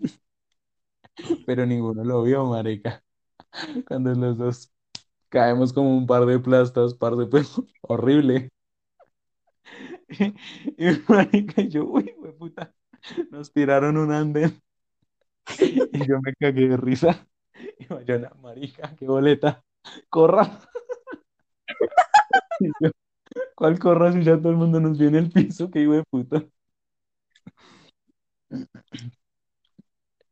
pero 1.46 1.66
ninguno 1.66 2.04
lo 2.04 2.24
vio, 2.24 2.46
marica. 2.46 3.04
Cuando 3.88 4.14
los 4.16 4.38
dos 4.38 4.74
caemos 5.30 5.74
como 5.74 5.98
un 5.98 6.08
par 6.08 6.26
de 6.26 6.40
plastas, 6.40 6.96
par 6.96 7.16
de 7.18 7.28
peso, 7.28 7.68
horrible. 7.82 8.50
Y 10.78 10.86
marica, 11.08 11.62
yo, 11.64 11.86
uy, 11.86 12.14
puta, 12.38 12.74
nos 13.32 13.52
tiraron 13.54 13.98
un 13.98 14.12
andén 14.12 14.62
y 15.92 16.08
yo 16.08 16.20
me 16.22 16.34
cagué 16.36 16.68
de 16.70 16.78
risa. 16.78 17.28
Y 17.80 17.86
Bayona, 17.88 18.32
marica, 18.42 18.96
qué 18.98 19.08
boleta, 19.08 19.64
corra. 20.10 20.60
Y 22.60 22.68
yo, 22.82 22.92
¿Cuál 23.56 23.80
corra 23.80 24.14
si 24.14 24.24
ya 24.24 24.38
todo 24.40 24.52
el 24.52 24.58
mundo 24.58 24.80
nos 24.82 24.98
vio 24.98 25.10
en 25.10 25.16
el 25.16 25.32
piso? 25.32 25.70
Qué 25.72 25.82
hijo 25.82 25.94
de 25.94 26.04
puta. 26.10 26.46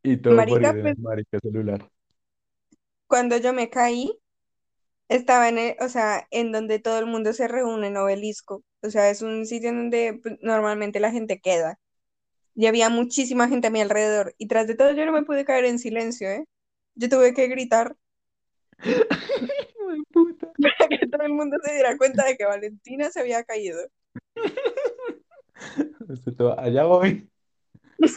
Y 0.04 0.18
todo 0.18 0.46
por 0.46 0.48
Marica, 0.48 0.64
ir 0.64 0.78
en 0.78 0.82
pues 0.82 0.88
el 0.88 0.98
marica 0.98 1.40
celular. 1.42 1.90
cuando 3.08 3.38
yo 3.38 3.54
me 3.54 3.70
caí, 3.70 4.12
estaba 5.10 5.50
en 5.50 5.58
el- 5.60 5.76
o 5.82 5.90
sea, 5.90 6.28
en 6.32 6.52
donde 6.52 6.80
todo 6.80 7.00
el 7.00 7.06
mundo 7.08 7.34
se 7.34 7.48
reúne 7.48 7.88
en 7.88 7.98
Obelisco. 7.98 8.64
O 8.82 8.90
sea, 8.90 9.10
es 9.10 9.22
un 9.22 9.46
sitio 9.46 9.70
en 9.70 9.78
donde 9.78 10.20
pues, 10.24 10.36
normalmente 10.42 11.00
la 11.00 11.12
gente 11.12 11.40
queda. 11.42 11.80
Y 12.56 12.68
había 12.68 12.90
muchísima 12.90 13.48
gente 13.50 13.68
a 13.68 13.72
mi 13.72 13.82
alrededor. 13.82 14.36
Y 14.38 14.48
tras 14.48 14.68
de 14.68 14.76
todo, 14.76 14.92
yo 14.94 15.06
no 15.08 15.12
me 15.14 15.24
pude 15.26 15.44
caer 15.46 15.66
en 15.66 15.80
silencio, 15.80 16.30
¿eh? 16.30 16.46
Yo 16.96 17.10
tuve 17.10 17.34
que 17.34 17.48
gritar 17.48 17.96
Hijo 19.58 19.92
de 19.92 20.04
puta. 20.12 20.54
para 20.78 20.98
que 20.98 21.08
todo 21.08 21.24
el 21.24 21.34
mundo 21.34 21.58
se 21.64 21.74
diera 21.74 21.98
cuenta 21.98 22.26
de 22.26 22.38
que 22.38 22.46
Valentina 22.46 23.10
se 23.12 23.20
había 23.22 23.44
caído. 23.44 23.80
Todo, 26.38 26.60
allá 26.60 26.84
voy. 26.86 27.30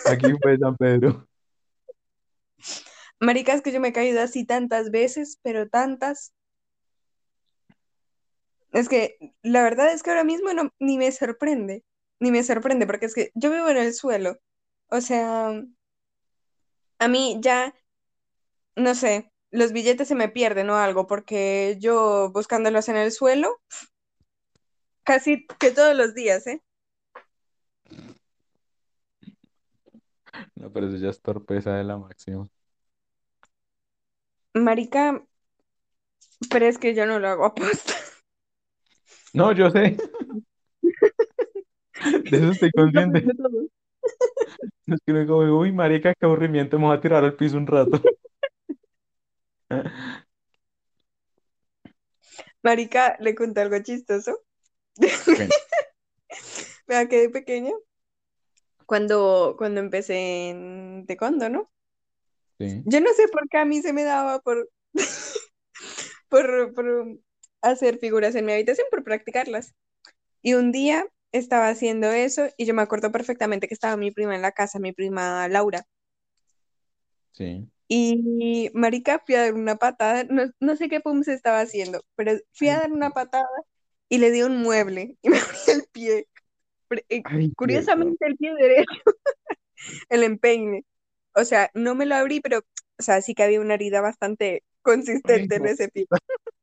Aquí 0.05 0.33
fue 0.43 0.59
San 0.59 0.76
Pedro. 0.76 1.26
Maricas, 3.21 3.63
que 3.63 3.73
yo 3.73 3.81
me 3.81 3.89
he 3.89 3.93
caído 3.93 4.21
así 4.21 4.45
tantas 4.45 4.91
veces, 4.91 5.39
pero 5.43 5.69
tantas. 5.69 6.35
Es 8.73 8.89
que 8.89 9.17
la 9.43 9.63
verdad 9.63 9.93
es 9.93 10.03
que 10.03 10.11
ahora 10.11 10.25
mismo 10.25 10.53
no, 10.53 10.71
ni 10.79 10.99
me 10.99 11.11
sorprende, 11.13 11.85
ni 12.21 12.31
me 12.31 12.43
sorprende, 12.43 12.87
porque 12.87 13.07
es 13.07 13.15
que 13.15 13.31
yo 13.35 13.51
vivo 13.51 13.69
en 13.69 13.79
el 13.79 13.95
suelo. 13.95 14.39
O 14.89 15.01
sea, 15.01 15.63
a 16.99 17.09
mí 17.09 17.39
ya, 17.41 17.75
no 18.75 18.95
sé, 18.95 19.33
los 19.51 19.73
billetes 19.73 20.09
se 20.09 20.15
me 20.15 20.29
pierden 20.29 20.71
o 20.71 20.77
algo, 20.77 21.07
porque 21.07 21.77
yo 21.81 22.31
buscándolos 22.33 22.89
en 22.89 22.97
el 22.97 23.13
suelo, 23.13 23.61
casi 25.05 25.47
que 25.59 25.71
todos 25.71 25.97
los 25.97 26.15
días, 26.15 26.47
¿eh? 26.47 26.63
No, 30.55 30.71
pero 30.73 30.89
eso 30.89 30.97
ya 30.97 31.11
es 31.11 31.21
torpeza 31.23 31.73
de 31.75 31.85
la 31.85 31.97
máxima. 31.97 32.47
Marica, 34.57 35.23
pero 36.51 36.67
es 36.67 36.79
que 36.79 36.95
yo 36.95 37.07
no 37.07 37.19
lo 37.19 37.29
hago 37.29 37.45
aposta. 37.47 37.95
No, 39.35 39.53
yo 39.53 39.71
sé. 39.71 39.97
De 42.31 42.37
eso 42.39 42.51
estoy 42.51 42.71
consciente. 42.73 43.25
Es 44.87 44.99
que 45.05 45.13
luego 45.13 45.45
digo, 45.45 45.59
uy, 45.59 45.73
marica, 45.73 46.15
qué 46.15 46.27
aburrimiento, 46.27 46.79
me 46.79 46.87
voy 46.87 46.97
a 46.97 47.01
tirar 47.01 47.25
al 47.25 47.35
piso 47.35 47.57
un 47.57 47.67
rato. 47.67 48.01
Marica, 52.63 53.17
le 53.21 53.35
conté 53.35 53.61
algo 53.63 53.79
chistoso. 53.83 54.41
Bueno, 55.27 55.51
Vea 56.89 57.09
que 57.09 57.21
de 57.21 57.31
pequeña, 57.31 57.73
cuando, 58.87 59.55
cuando 59.59 59.81
empecé 59.81 60.49
en 60.51 61.05
taekwondo, 61.07 61.49
¿no? 61.49 61.71
Sí, 62.59 62.83
Yo 62.85 63.01
no 63.01 63.13
sé 63.15 63.29
por 63.29 63.49
qué 63.49 63.59
a 63.59 63.65
mí 63.65 63.83
se 63.83 63.93
me 63.93 64.05
daba 64.05 64.41
por, 64.41 64.71
por, 66.29 66.75
por 66.75 67.19
hacer 67.63 67.99
figuras 67.99 68.35
en 68.35 68.47
mi 68.47 68.53
habitación, 68.53 68.87
por 68.91 69.05
practicarlas. 69.05 69.75
Y 70.43 70.55
un 70.55 70.73
día 70.73 71.07
estaba 71.33 71.69
haciendo 71.69 72.13
eso 72.13 72.49
y 72.59 72.67
yo 72.67 72.75
me 72.75 72.83
acuerdo 72.83 73.13
perfectamente 73.13 73.69
que 73.69 73.75
estaba 73.75 73.97
mi 73.97 74.13
prima 74.13 74.37
en 74.37 74.43
la 74.43 74.53
casa, 74.53 74.79
mi 74.79 74.93
prima 74.93 75.49
Laura. 75.49 75.87
sí. 77.33 77.69
Y 77.89 78.71
marica, 78.75 79.23
fui 79.25 79.37
a 79.37 79.43
dar 79.43 79.55
una 79.55 79.77
patada, 79.77 80.25
no, 80.25 80.51
no 80.61 80.77
sé 80.77 80.89
qué 80.89 81.01
pum 81.01 81.23
se 81.23 81.35
estaba 81.35 81.61
haciendo, 81.61 82.03
pero 82.17 82.33
fui 82.53 82.69
a 82.69 82.79
dar 82.79 82.93
una 82.93 83.11
patada 83.11 83.47
y 84.09 84.19
le 84.19 84.31
di 84.33 84.43
un 84.43 84.59
mueble 84.63 85.17
y 85.23 85.29
me 85.31 85.39
abrí 85.39 85.59
el 85.69 85.85
pie. 85.93 86.29
Eh, 87.11 87.23
ay, 87.25 87.49
qué 87.49 87.55
curiosamente 87.57 88.27
el 88.27 88.37
pie 88.37 88.55
derecho, 88.55 88.87
el 90.11 90.23
empeine. 90.25 90.85
O 91.37 91.45
sea, 91.45 91.71
no 91.75 91.95
me 91.95 92.07
lo 92.07 92.14
abrí, 92.16 92.40
pero, 92.40 92.59
o 92.61 93.02
sea, 93.02 93.21
sí 93.23 93.35
que 93.35 93.43
había 93.45 93.61
una 93.61 93.75
herida 93.75 94.00
bastante 94.00 94.64
consistente 94.83 95.57
en 95.57 95.66
ese 95.66 95.88
pie. 95.88 96.07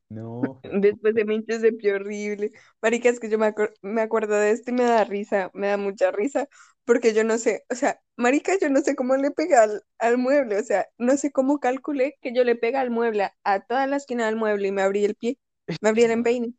No, 0.08 0.60
Después 0.62 1.14
se 1.14 1.24
me 1.24 1.34
hinchó 1.34 1.54
ese 1.54 1.72
pie 1.72 1.94
horrible. 1.94 2.52
Marica, 2.82 3.08
es 3.08 3.20
que 3.20 3.28
yo 3.28 3.38
me, 3.38 3.46
acuer- 3.46 3.72
me 3.82 4.00
acuerdo 4.02 4.34
de 4.36 4.50
esto 4.50 4.70
y 4.70 4.74
me 4.74 4.84
da 4.84 5.04
risa, 5.04 5.50
me 5.54 5.68
da 5.68 5.76
mucha 5.76 6.10
risa, 6.10 6.48
porque 6.84 7.14
yo 7.14 7.24
no 7.24 7.38
sé, 7.38 7.64
o 7.70 7.74
sea, 7.74 8.00
marica, 8.16 8.52
yo 8.60 8.68
no 8.70 8.80
sé 8.80 8.94
cómo 8.96 9.16
le 9.16 9.30
pega 9.30 9.62
al, 9.64 9.82
al 9.98 10.18
mueble, 10.18 10.58
o 10.58 10.62
sea, 10.64 10.86
no 10.98 11.16
sé 11.16 11.30
cómo 11.32 11.58
calculé 11.60 12.16
que 12.20 12.34
yo 12.34 12.44
le 12.44 12.56
pega 12.56 12.80
al 12.80 12.90
mueble, 12.90 13.24
a, 13.24 13.34
a 13.44 13.60
toda 13.60 13.86
la 13.86 13.96
esquina 13.96 14.26
del 14.26 14.36
mueble 14.36 14.68
y 14.68 14.72
me 14.72 14.82
abrí 14.82 15.04
el 15.04 15.14
pie, 15.16 15.38
me 15.80 15.88
abrí 15.90 16.04
el 16.04 16.10
empeine. 16.12 16.54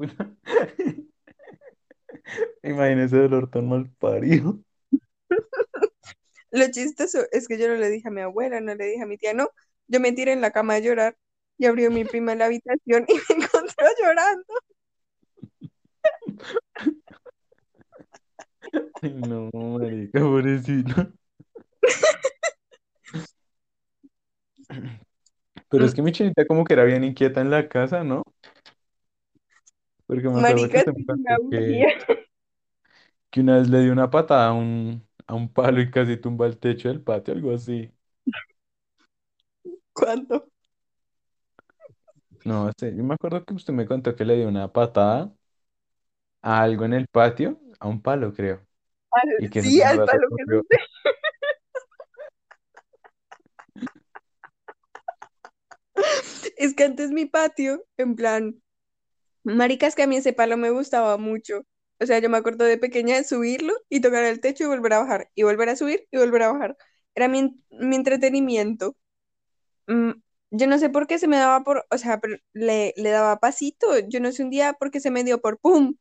Imagínese 2.62 3.16
dolor 3.18 3.48
tan 3.50 3.68
mal 3.68 3.90
parido. 3.98 4.60
Lo 6.50 6.70
chistoso 6.70 7.20
es 7.32 7.48
que 7.48 7.58
yo 7.58 7.68
no 7.68 7.74
le 7.76 7.88
dije 7.90 8.08
a 8.08 8.10
mi 8.10 8.20
abuela, 8.20 8.60
no 8.60 8.74
le 8.74 8.84
dije 8.86 9.02
a 9.02 9.06
mi 9.06 9.16
tía, 9.18 9.34
no, 9.34 9.48
yo 9.88 10.00
me 10.00 10.12
tiré 10.12 10.32
en 10.32 10.40
la 10.40 10.50
cama 10.52 10.74
a 10.74 10.78
llorar 10.80 11.16
y 11.58 11.66
abrió 11.66 11.90
mi 11.90 12.04
prima 12.04 12.34
la 12.34 12.46
habitación 12.46 13.04
y 13.08 13.14
me 13.38 13.44
encontró 13.44 13.86
llorando. 14.00 14.44
Ay, 19.02 19.12
no, 19.14 19.50
marica, 19.52 20.20
pobrecito. 20.20 21.12
Pero 25.70 25.86
es 25.86 25.94
Mm, 25.94 25.94
que 25.94 26.02
mi 26.02 26.12
chinita 26.12 26.46
como 26.46 26.64
que 26.64 26.74
era 26.74 26.84
bien 26.84 27.04
inquieta 27.04 27.40
en 27.40 27.50
la 27.50 27.68
casa, 27.68 28.04
¿no? 28.04 28.22
Porque 30.10 30.28
me 30.28 30.40
acuerdo 30.40 30.68
que 30.68 30.76
Marica, 30.76 30.78
usted 30.78 30.92
me 30.92 30.96
sí, 30.96 31.04
me 31.06 31.08
contó 31.24 31.48
que, 31.48 31.56
aburría. 31.62 31.88
que 33.30 33.40
una 33.40 33.58
vez 33.58 33.68
le 33.68 33.82
dio 33.82 33.92
una 33.92 34.10
patada 34.10 34.48
a 34.48 34.52
un, 34.52 35.06
a 35.26 35.34
un 35.34 35.52
palo 35.52 35.80
y 35.80 35.90
casi 35.90 36.16
tumba 36.16 36.46
el 36.46 36.58
techo 36.58 36.88
del 36.88 37.00
patio, 37.00 37.34
algo 37.34 37.54
así. 37.54 37.92
¿Cuándo? 39.92 40.50
No 42.44 42.70
sé, 42.76 42.96
yo 42.96 43.04
me 43.04 43.14
acuerdo 43.14 43.44
que 43.44 43.54
usted 43.54 43.72
me 43.72 43.86
contó 43.86 44.16
que 44.16 44.24
le 44.24 44.36
dio 44.36 44.48
una 44.48 44.72
patada 44.72 45.32
a 46.42 46.62
algo 46.62 46.84
en 46.84 46.94
el 46.94 47.06
patio, 47.06 47.60
a 47.78 47.88
un 47.88 48.02
palo, 48.02 48.32
creo. 48.32 48.66
Y 49.38 49.48
que 49.48 49.62
sí, 49.62 49.80
al 49.80 49.98
se 49.98 50.06
palo 50.06 50.28
que 50.36 50.44
corrió. 50.44 50.64
Es 56.56 56.74
que 56.74 56.84
antes 56.84 57.10
mi 57.10 57.26
patio, 57.26 57.84
en 57.96 58.16
plan, 58.16 58.62
maricas 59.44 59.94
que 59.94 60.02
a 60.04 60.06
mí 60.06 60.16
ese 60.16 60.32
palo 60.32 60.56
me 60.56 60.70
gustaba 60.70 61.16
mucho. 61.18 61.62
O 62.00 62.06
sea, 62.06 62.18
yo 62.18 62.30
me 62.30 62.38
acuerdo 62.38 62.64
de 62.64 62.78
pequeña 62.78 63.16
de 63.16 63.24
subirlo 63.24 63.74
y 63.88 64.00
tocar 64.00 64.24
el 64.24 64.40
techo 64.40 64.64
y 64.64 64.66
volver 64.68 64.94
a 64.94 65.00
bajar, 65.00 65.30
y 65.34 65.42
volver 65.44 65.68
a 65.68 65.76
subir 65.76 66.06
y 66.10 66.18
volver 66.18 66.42
a 66.44 66.52
bajar. 66.52 66.76
Era 67.14 67.28
mi, 67.28 67.62
mi 67.70 67.96
entretenimiento. 67.96 68.96
Mm, 69.86 70.12
yo 70.52 70.66
no 70.66 70.78
sé 70.78 70.90
por 70.90 71.06
qué 71.06 71.18
se 71.18 71.28
me 71.28 71.36
daba 71.38 71.62
por, 71.64 71.86
o 71.90 71.98
sea, 71.98 72.20
le, 72.54 72.94
daba 72.96 73.38
pasito. 73.40 73.98
Yo 74.08 74.20
no 74.20 74.32
sé 74.32 74.42
un 74.44 74.50
día 74.50 74.72
por 74.74 74.90
qué 74.90 75.00
se 75.00 75.10
me 75.10 75.24
dio 75.24 75.40
por 75.40 75.58
pum 75.58 75.96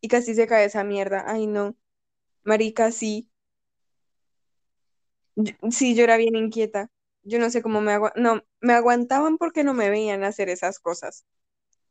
y 0.00 0.08
casi 0.08 0.34
se 0.36 0.46
cae 0.48 0.66
esa 0.66 0.84
mierda. 0.84 1.24
Ay, 1.28 1.46
no, 1.46 1.76
marica, 2.44 2.92
sí. 2.92 3.30
Yo- 5.36 5.54
sí, 5.70 5.94
yo 5.94 6.04
era 6.04 6.16
bien 6.16 6.36
inquieta. 6.36 6.90
Yo 7.22 7.38
no 7.38 7.50
sé 7.50 7.62
cómo 7.62 7.80
me 7.80 7.92
agua 7.92 8.12
no, 8.16 8.42
me 8.60 8.72
aguantaban 8.74 9.38
porque 9.38 9.64
no 9.64 9.74
me 9.74 9.90
veían 9.90 10.24
hacer 10.24 10.48
esas 10.48 10.78
cosas. 10.80 11.24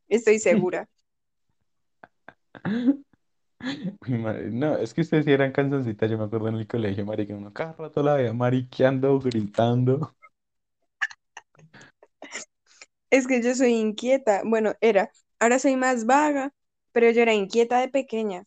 Estoy 0.10 0.40
segura. 0.40 0.88
Madre, 4.08 4.50
No, 4.52 4.78
es 4.78 4.94
que 4.94 5.02
ustedes 5.02 5.26
sí 5.26 5.32
eran 5.32 5.52
canzoncitas, 5.52 6.10
yo 6.10 6.18
me 6.18 6.26
acuerdo 6.26 6.48
en 6.50 6.56
el 6.56 6.68
colegio, 6.68 7.06
marica, 7.06 7.34
uno 7.36 7.54
cada 7.54 7.74
rato 7.74 8.02
la 8.04 8.16
veía 8.16 8.34
mariqueando, 8.34 9.20
gritando. 9.20 10.16
Es 13.10 13.28
que 13.28 13.42
yo 13.42 13.56
soy 13.56 13.74
inquieta. 13.74 14.42
Bueno, 14.46 14.74
era. 14.82 15.12
Ahora 15.40 15.60
soy 15.60 15.76
más 15.76 16.06
vaga, 16.06 16.54
pero 16.92 17.10
yo 17.12 17.22
era 17.22 17.34
inquieta 17.34 17.80
de 17.80 17.90
pequeña. 17.90 18.44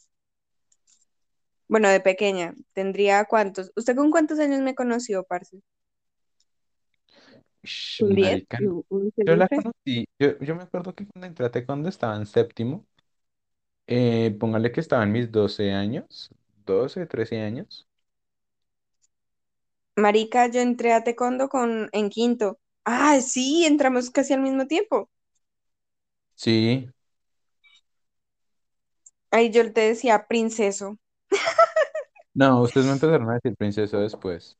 Bueno, 1.68 1.88
de 1.88 2.00
pequeña. 2.00 2.54
Tendría 2.74 3.24
cuántos. 3.24 3.72
¿Usted 3.76 3.96
con 3.96 4.10
cuántos 4.10 4.38
años 4.40 4.60
me 4.60 4.74
conoció, 4.74 5.24
parce? 5.24 5.60
¿Un 7.98 8.14
10? 8.14 8.42
marica, 8.48 8.58
¿Un 8.58 8.84
un 8.88 9.12
yo 9.26 9.36
la 9.36 9.48
conocí, 9.48 10.06
yo, 10.18 10.38
yo 10.40 10.56
me 10.56 10.62
acuerdo 10.64 10.94
que 10.94 11.06
cuando 11.06 11.26
entré 11.28 11.66
cuando 11.66 11.88
estaba 11.88 12.16
en 12.16 12.26
séptimo, 12.26 12.86
eh, 13.86 14.36
póngale 14.40 14.72
que 14.72 14.80
estaba 14.80 15.02
en 15.04 15.12
mis 15.12 15.30
12 15.32 15.72
años, 15.72 16.30
12 16.66 17.06
13 17.06 17.40
años. 17.40 17.88
Marica, 20.04 20.40
yo 20.52 20.60
entré 20.62 20.92
a 20.92 21.04
taekwondo 21.04 21.48
con, 21.48 21.88
en 21.92 22.10
quinto. 22.10 22.58
Ah, 22.84 23.20
sí, 23.20 23.64
entramos 23.66 24.10
casi 24.10 24.32
al 24.34 24.40
mismo 24.42 24.66
tiempo. 24.66 25.08
Sí, 26.34 26.90
Ahí 29.32 29.50
yo 29.50 29.72
te 29.72 29.80
decía 29.80 30.26
princeso. 30.28 30.96
no, 32.34 32.62
ustedes 32.62 32.86
me 32.86 32.92
empezaron 32.92 33.30
a 33.30 33.34
decir 33.34 33.56
princeso 33.56 33.98
después. 34.00 34.58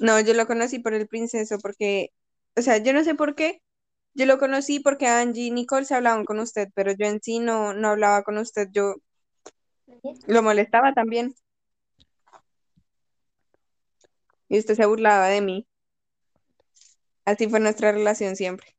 No, 0.00 0.20
yo 0.20 0.34
lo 0.34 0.46
conocí 0.46 0.78
por 0.78 0.94
el 0.94 1.06
princeso 1.06 1.58
porque, 1.58 2.10
o 2.56 2.62
sea, 2.62 2.78
yo 2.78 2.92
no 2.92 3.04
sé 3.04 3.14
por 3.14 3.34
qué. 3.34 3.62
Yo 4.14 4.26
lo 4.26 4.38
conocí 4.38 4.80
porque 4.80 5.06
Angie 5.06 5.46
y 5.46 5.50
Nicole 5.50 5.86
se 5.86 5.94
hablaban 5.94 6.24
con 6.24 6.38
usted, 6.38 6.68
pero 6.74 6.92
yo 6.92 7.06
en 7.06 7.20
sí 7.20 7.40
no, 7.40 7.74
no 7.74 7.88
hablaba 7.88 8.22
con 8.22 8.38
usted. 8.38 8.68
Yo 8.72 8.94
lo 10.26 10.42
molestaba 10.42 10.92
también 10.94 11.34
y 14.48 14.58
usted 14.58 14.74
se 14.74 14.86
burlaba 14.86 15.28
de 15.28 15.40
mí. 15.40 15.66
Así 17.24 17.48
fue 17.48 17.60
nuestra 17.60 17.92
relación 17.92 18.36
siempre. 18.36 18.76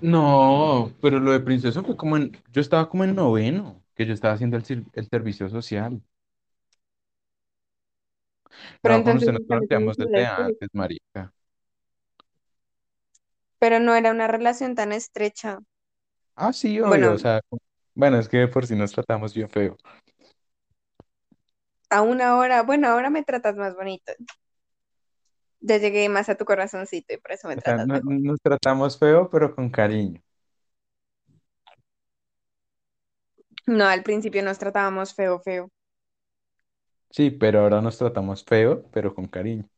No, 0.00 0.92
pero 1.00 1.20
lo 1.20 1.32
de 1.32 1.40
princeso 1.40 1.82
fue 1.84 1.96
como 1.96 2.16
en, 2.16 2.36
yo 2.52 2.60
estaba 2.60 2.88
como 2.88 3.04
en 3.04 3.14
noveno, 3.14 3.82
que 3.94 4.04
yo 4.04 4.12
estaba 4.12 4.34
haciendo 4.34 4.56
el, 4.56 4.86
el 4.92 5.08
servicio 5.08 5.48
social. 5.48 6.02
Pero 8.82 8.94
No, 8.94 9.02
con 9.04 9.16
entonces 9.16 9.18
usted 9.18 9.32
nos 9.32 9.42
conocíamos 9.46 9.96
desde 9.96 10.24
antes, 10.26 10.68
marica. 10.72 11.32
pero 13.58 13.80
no 13.80 13.94
era 13.94 14.12
una 14.12 14.28
relación 14.28 14.74
tan 14.74 14.92
estrecha. 14.92 15.58
Ah, 16.34 16.52
sí, 16.52 16.80
obvio, 16.80 17.14
o 17.14 17.18
Bueno, 17.18 17.18
sea, 17.18 17.40
bueno, 17.94 18.18
es 18.18 18.28
que 18.28 18.38
de 18.38 18.48
por 18.48 18.66
si 18.66 18.76
nos 18.76 18.92
tratamos 18.92 19.34
bien 19.34 19.48
feo. 19.48 19.76
a 21.90 22.02
una 22.02 22.36
hora, 22.36 22.62
bueno, 22.62 22.88
ahora 22.88 23.10
me 23.10 23.24
tratas 23.24 23.56
más 23.56 23.74
bonito. 23.74 24.12
Ya 25.60 25.76
llegué 25.78 26.08
más 26.08 26.28
a 26.30 26.36
tu 26.36 26.44
corazoncito 26.46 27.12
y 27.14 27.18
por 27.18 27.32
eso 27.32 27.46
me 27.48 27.56
O 27.56 27.60
sea, 27.60 27.76
tratas 27.76 27.88
no- 27.88 28.00
mejor. 28.02 28.16
nos 28.26 28.40
tratamos 28.40 28.98
feo, 28.98 29.28
pero 29.30 29.54
con 29.54 29.68
cariño. 29.70 30.22
No, 33.66 33.86
al 33.86 34.02
principio 34.02 34.42
nos 34.42 34.58
tratábamos 34.58 35.14
feo, 35.14 35.38
feo. 35.38 35.70
Sí, 37.10 37.30
pero 37.32 37.60
ahora 37.60 37.80
nos 37.82 37.98
tratamos 37.98 38.44
feo, 38.44 38.84
pero 38.92 39.12
con 39.14 39.26
cariño. 39.28 39.68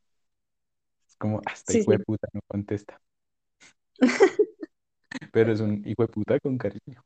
Es 1.09 1.17
como, 1.17 1.41
hasta 1.45 1.73
Sí, 1.73 1.73
hijo 1.73 1.91
de 1.91 1.99
sí. 1.99 1.99
puta 1.99 2.27
no 2.33 2.39
contesta, 2.47 3.01
pero 5.31 5.51
es 5.51 5.59
un 5.61 5.81
hijo 5.87 6.03
de 6.03 6.07
puta 6.09 6.39
con 6.39 6.57
cariño. 6.57 7.03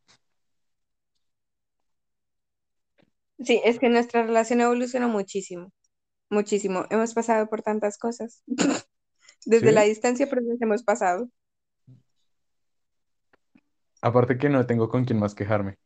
Sí, 3.39 3.62
es 3.63 3.77
que 3.80 3.89
nuestra 3.89 4.24
relación 4.24 4.62
evolucionó 4.62 5.08
muchísimo, 5.10 5.72
muchísimo. 6.32 6.86
Hemos 6.92 7.13
pasado 7.15 7.48
por 7.50 7.62
tantas 7.63 7.98
cosas. 8.00 8.44
Desde 9.46 9.72
la 9.74 9.84
¿Sí? 9.84 9.84
distancia, 9.84 10.27
pero 10.30 10.42
nos 10.44 10.62
hemos 10.62 10.84
pasado. 10.84 11.30
Aparte 14.01 14.38
que 14.38 14.50
no 14.50 14.68
tengo 14.68 14.88
con 14.88 15.03
quién 15.06 15.18
más 15.20 15.34
quejarme. 15.34 15.77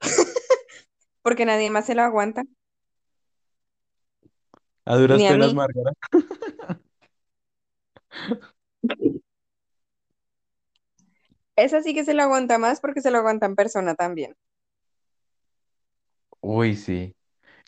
Porque 1.22 1.46
nadie 1.46 1.70
más 1.70 1.86
se 1.86 1.94
lo 1.94 2.02
aguanta, 2.02 2.44
A 4.88 4.96
duras 4.96 5.18
ni 5.18 5.26
a 5.26 5.30
penas, 5.32 5.48
mí. 5.48 5.54
Márgara. 5.54 5.92
Esa 11.56 11.82
sí 11.82 11.92
que 11.94 12.04
se 12.04 12.14
lo 12.14 12.22
aguanta 12.22 12.56
más 12.58 12.80
porque 12.80 13.00
se 13.02 13.10
lo 13.10 13.18
aguanta 13.18 13.46
en 13.46 13.56
persona 13.56 13.94
también. 13.94 14.34
Uy, 16.40 16.76
sí. 16.76 17.14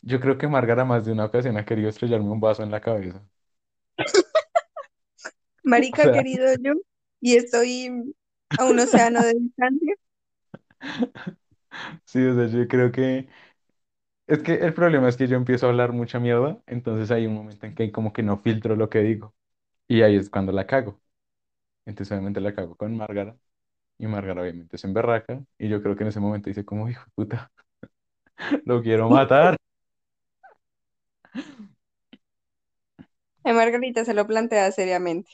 Yo 0.03 0.19
creo 0.19 0.37
que 0.37 0.47
Márgara 0.47 0.85
más 0.85 1.05
de 1.05 1.11
una 1.11 1.25
ocasión 1.25 1.57
ha 1.57 1.65
querido 1.65 1.89
estrellarme 1.89 2.29
un 2.29 2.39
vaso 2.39 2.63
en 2.63 2.71
la 2.71 2.81
cabeza. 2.81 3.23
O 5.63 5.63
Marica, 5.63 6.03
sea, 6.03 6.13
querido 6.13 6.47
yo, 6.61 6.73
y 7.19 7.35
estoy 7.35 8.13
a 8.57 8.65
un 8.65 8.79
océano 8.79 9.21
de 9.21 9.33
distancia. 9.33 9.95
sí, 12.05 12.23
o 12.25 12.35
sea, 12.35 12.47
yo 12.47 12.67
creo 12.67 12.91
que... 12.91 13.27
Es 14.31 14.43
que 14.43 14.53
el 14.55 14.73
problema 14.73 15.09
es 15.09 15.17
que 15.17 15.27
yo 15.27 15.35
empiezo 15.37 15.65
a 15.67 15.69
hablar 15.71 15.91
mucha 15.93 16.19
mierda, 16.19 16.61
entonces 16.67 17.11
hay 17.11 17.27
un 17.27 17.33
momento 17.35 17.65
en 17.65 17.75
que 17.75 17.91
como 17.91 18.13
que 18.13 18.23
no 18.23 18.37
filtro 18.39 18.75
lo 18.77 18.89
que 18.89 18.99
digo. 19.01 19.35
Y 19.87 20.01
ahí 20.03 20.15
es 20.17 20.29
cuando 20.29 20.51
la 20.53 20.67
cago. 20.67 21.01
Entonces 21.85 22.11
obviamente 22.13 22.41
la 22.41 22.55
cago 22.55 22.75
con 22.77 22.97
Márgara. 22.97 23.37
Y 23.99 24.07
Márgara 24.07 24.41
obviamente 24.43 24.77
se 24.79 24.87
emberraca. 24.87 25.43
Y 25.59 25.69
yo 25.69 25.81
creo 25.83 25.95
que 25.97 26.03
en 26.03 26.09
ese 26.09 26.19
momento 26.21 26.49
dice 26.49 26.65
como, 26.65 26.89
hijo 26.89 27.03
de 27.05 27.11
puta, 27.15 27.51
lo 28.65 28.81
quiero 28.81 29.09
matar. 29.09 29.57
A 33.43 33.53
Margarita 33.53 34.03
se 34.03 34.15
lo 34.15 34.25
plantea 34.25 34.71
seriamente. 34.71 35.29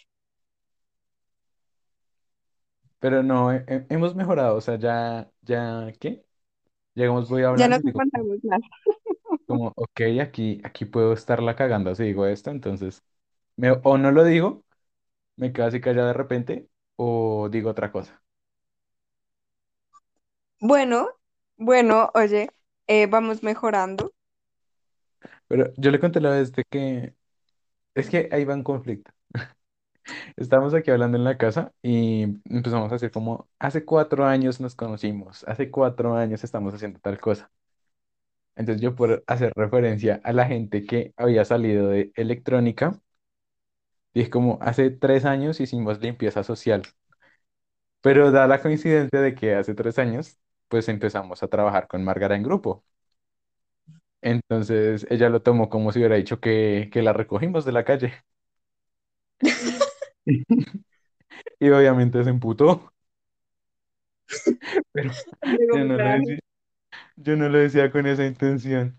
Pero 2.99 3.23
no, 3.23 3.51
he- 3.53 3.65
he- 3.67 3.85
hemos 3.89 4.15
mejorado. 4.15 4.55
O 4.57 4.61
sea, 4.61 4.77
ya, 4.79 5.31
ya, 5.43 5.93
¿qué? 5.99 6.25
Llegamos, 6.97 7.29
voy 7.29 7.43
Ya 7.55 7.67
hablando 7.67 7.67
nos 7.67 7.81
y 7.81 7.83
digo 7.83 8.01
aguantamos 8.15 8.43
más. 8.43 8.61
como, 9.45 9.71
ok, 9.75 10.01
aquí, 10.21 10.61
aquí 10.63 10.85
puedo 10.85 11.13
estarla 11.13 11.55
cagando 11.55 11.95
si 11.95 12.03
digo 12.03 12.25
esto. 12.27 12.49
Entonces, 12.51 13.03
me, 13.55 13.71
o 13.83 13.97
no 13.97 14.11
lo 14.11 14.23
digo, 14.23 14.65
me 15.37 15.53
quedo 15.53 15.67
así 15.67 15.81
callado 15.81 16.07
de 16.09 16.13
repente, 16.13 16.69
o 16.97 17.49
digo 17.51 17.71
otra 17.71 17.91
cosa. 17.93 18.23
Bueno, 20.59 21.09
bueno, 21.57 22.11
oye, 22.13 22.49
eh, 22.87 23.07
vamos 23.07 23.41
mejorando. 23.41 24.13
Pero 25.47 25.71
yo 25.77 25.91
le 25.91 25.99
conté 25.99 26.19
la 26.21 26.31
vez 26.31 26.51
de 26.51 26.63
que 26.69 27.15
es 27.95 28.09
que 28.09 28.29
ahí 28.31 28.45
va 28.45 28.55
un 28.55 28.63
conflicto. 28.63 29.11
Estábamos 30.35 30.73
aquí 30.73 30.91
hablando 30.91 31.17
en 31.17 31.23
la 31.23 31.37
casa 31.37 31.73
y 31.81 32.23
empezamos 32.49 32.91
a 32.91 32.95
hacer 32.95 33.11
como, 33.11 33.49
hace 33.59 33.85
cuatro 33.85 34.25
años 34.25 34.59
nos 34.61 34.75
conocimos, 34.75 35.43
hace 35.47 35.71
cuatro 35.71 36.15
años 36.15 36.43
estamos 36.43 36.73
haciendo 36.73 36.99
tal 36.99 37.19
cosa. 37.19 37.51
Entonces 38.55 38.81
yo 38.81 38.93
por 38.95 39.23
hacer 39.27 39.53
referencia 39.55 40.19
a 40.23 40.33
la 40.33 40.45
gente 40.47 40.85
que 40.85 41.13
había 41.17 41.45
salido 41.45 41.87
de 41.89 42.11
electrónica, 42.15 42.99
dije 44.13 44.29
como, 44.29 44.57
hace 44.61 44.89
tres 44.91 45.23
años 45.25 45.59
hicimos 45.61 46.01
limpieza 46.01 46.43
social, 46.43 46.83
pero 48.01 48.31
da 48.31 48.47
la 48.47 48.61
coincidencia 48.61 49.21
de 49.21 49.35
que 49.35 49.55
hace 49.55 49.73
tres 49.75 49.99
años 49.99 50.39
pues 50.67 50.89
empezamos 50.89 51.43
a 51.43 51.47
trabajar 51.47 51.87
con 51.87 52.03
Márgara 52.03 52.35
en 52.35 52.43
grupo. 52.43 52.83
Entonces 54.21 55.05
ella 55.09 55.29
lo 55.29 55.41
tomó 55.41 55.69
como 55.69 55.91
si 55.91 55.99
hubiera 55.99 56.15
dicho 56.15 56.39
que, 56.39 56.89
que 56.91 57.01
la 57.01 57.13
recogimos 57.13 57.65
de 57.65 57.71
la 57.71 57.85
calle. 57.85 58.13
Y 61.59 61.69
obviamente 61.69 62.23
se 62.23 62.29
emputó, 62.29 62.93
pero 64.91 65.11
Luego 65.41 65.77
yo 65.77 65.83
me 65.83 65.85
no 65.85 65.97
lo 65.99 66.07
traje. 66.07 66.19
decía, 66.19 66.39
yo 67.17 67.37
no 67.37 67.49
lo 67.49 67.59
decía 67.59 67.91
con 67.91 68.07
esa 68.07 68.25
intención. 68.25 68.97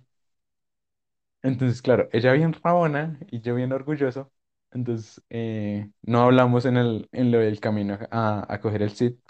Entonces, 1.43 1.83
claro, 1.83 2.09
ella 2.13 2.33
bien 2.33 2.53
rabona 2.53 3.19
y 3.31 3.41
yo 3.41 3.55
bien 3.55 3.73
orgulloso. 3.73 4.33
Entonces, 4.73 5.23
eh, 5.31 5.91
no 6.03 6.21
hablamos 6.23 6.65
en 6.67 6.77
el, 6.77 7.09
en 7.13 7.31
lo 7.33 7.39
del 7.39 7.61
camino 7.61 7.99
a, 8.11 8.53
a 8.53 8.61
coger 8.61 8.83
el 8.83 8.91
SIT. 8.91 9.21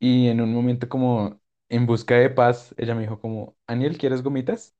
Y 0.00 0.28
en 0.28 0.40
un 0.40 0.52
momento 0.54 0.88
como 0.88 1.40
en 1.68 1.86
busca 1.86 2.14
de 2.16 2.30
paz, 2.30 2.74
ella 2.78 2.94
me 2.94 3.02
dijo 3.02 3.20
como, 3.20 3.56
Aniel, 3.66 3.98
¿quieres 3.98 4.22
gomitas? 4.22 4.74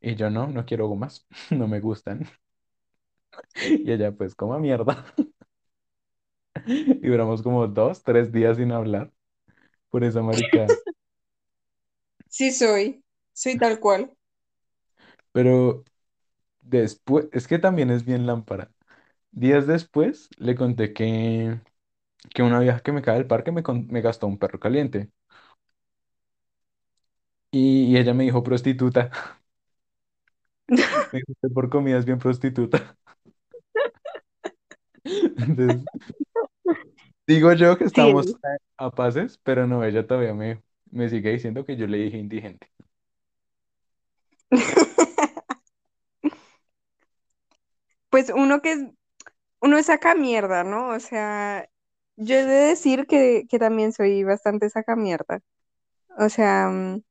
Y 0.00 0.14
yo 0.16 0.30
no, 0.30 0.46
no 0.48 0.64
quiero 0.66 0.86
gomas, 0.88 1.26
no 1.50 1.66
me 1.68 1.80
gustan. 1.80 2.28
Y 3.82 3.92
ella 3.92 4.12
pues, 4.12 4.34
coma 4.34 4.58
mierda. 4.58 5.04
Y 6.66 7.08
duramos 7.08 7.42
como 7.42 7.66
dos, 7.68 8.02
tres 8.02 8.32
días 8.32 8.56
sin 8.56 8.72
hablar 8.72 9.12
por 9.90 10.04
esa 10.04 10.22
marica. 10.22 10.78
Sí 12.28 12.52
soy, 12.52 13.02
soy 13.32 13.58
tal 13.58 13.80
cual. 13.80 14.14
Pero 15.32 15.84
después, 16.62 17.28
es 17.32 17.48
que 17.48 17.60
también 17.60 17.90
es 17.90 18.04
bien 18.04 18.26
lámpara. 18.26 18.72
Días 19.32 19.66
después 19.66 20.30
le 20.38 20.54
conté 20.56 20.92
que, 20.94 21.60
que 22.34 22.42
una 22.44 22.60
vieja 22.60 22.80
que 22.80 22.92
me 22.92 23.02
cae 23.02 23.16
del 23.18 23.26
parque 23.26 23.52
me, 23.52 23.62
con- 23.62 23.88
me 23.88 24.02
gastó 24.02 24.26
un 24.26 24.38
perro 24.38 24.60
caliente. 24.60 25.10
Y, 27.50 27.84
y 27.92 27.96
ella 27.98 28.14
me 28.14 28.24
dijo 28.24 28.42
prostituta. 28.42 29.10
Me 31.12 31.18
dijo, 31.20 31.32
"Usted 31.32 31.48
por 31.52 31.70
comida 31.70 31.98
es 31.98 32.04
bien 32.04 32.18
prostituta. 32.18 32.96
Entonces, 35.36 35.88
digo 37.26 37.52
yo 37.52 37.76
que 37.78 37.84
Sí. 37.94 38.14
estamos 38.14 38.38
a, 38.78 38.86
a 38.86 38.90
pases, 38.90 39.38
pero 39.42 39.66
no, 39.66 39.84
ella 39.84 40.06
todavía 40.06 40.34
me, 40.34 40.62
me 40.90 41.08
sigue 41.08 41.30
diciendo 41.32 41.64
que 41.64 41.76
yo 41.76 41.86
le 41.86 41.98
dije 41.98 42.18
indigente. 42.18 42.70
Pues 48.10 48.30
uno 48.34 48.60
que 48.62 48.72
es, 48.72 48.80
uno 49.60 49.78
es 49.78 49.86
saca 49.86 50.14
mierda, 50.14 50.64
¿no? 50.64 50.90
O 50.90 51.00
sea, 51.00 51.68
yo 52.16 52.36
he 52.36 52.44
de 52.44 52.54
decir 52.68 53.06
que, 53.06 53.46
que 53.50 53.58
también 53.60 53.92
soy 53.92 54.24
bastante 54.24 54.70
saca 54.70 54.96
mierda. 54.96 55.40
O 56.18 56.28
sea, 56.30 56.68
mm, 56.70 57.02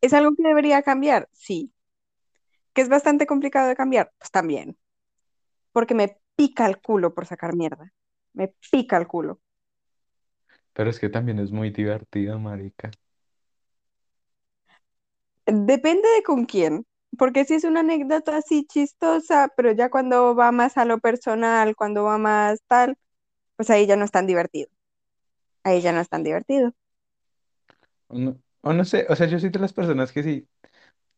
¿es 0.00 0.12
algo 0.14 0.34
que 0.36 0.42
debería 0.42 0.82
cambiar? 0.82 1.28
Sí. 1.32 1.72
¿Que 2.74 2.82
es 2.82 2.88
bastante 2.88 3.26
complicado 3.26 3.68
de 3.68 3.76
cambiar? 3.76 4.12
Pues 4.18 4.30
también. 4.30 4.78
Porque 5.72 5.94
me 5.94 6.18
pica 6.36 6.66
el 6.66 6.80
culo 6.80 7.14
por 7.14 7.26
sacar 7.26 7.54
mierda. 7.56 7.92
Me 8.34 8.54
pica 8.70 8.96
el 8.98 9.06
culo. 9.08 9.40
Pero 10.74 10.90
es 10.90 11.00
que 11.00 11.08
también 11.08 11.38
es 11.40 11.50
muy 11.50 11.70
divertida, 11.70 12.38
marica. 12.38 12.90
Depende 15.46 16.08
de 16.16 16.22
con 16.22 16.44
quién. 16.44 16.84
porque 17.18 17.44
sí 17.44 17.54
es 17.54 17.64
una 17.64 17.80
anécdota 17.80 18.36
así 18.36 18.64
chistosa, 18.66 19.48
pero 19.56 19.72
ya 19.72 19.90
cuando 19.90 20.34
va 20.36 20.52
más 20.52 20.76
a 20.76 20.84
lo 20.84 20.98
personal, 20.98 21.74
cuando 21.76 22.04
va 22.04 22.18
más 22.18 22.60
tal, 22.68 22.96
pues 23.56 23.70
ahí 23.70 23.86
ya 23.86 23.96
no 23.96 24.04
es 24.06 24.12
tan 24.12 24.26
divertido. 24.28 24.70
Ahí 25.64 25.80
ya 25.82 25.92
no 25.92 26.00
es 26.00 26.08
tan 26.10 26.24
divertido. 26.24 26.72
O 28.08 28.18
no, 28.18 28.40
o 28.62 28.72
no 28.72 28.84
sé, 28.84 29.06
o 29.08 29.16
sea, 29.16 29.26
yo 29.26 29.38
soy 29.38 29.50
de 29.50 29.58
las 29.58 29.72
personas 29.72 30.12
que 30.12 30.22
si 30.22 30.48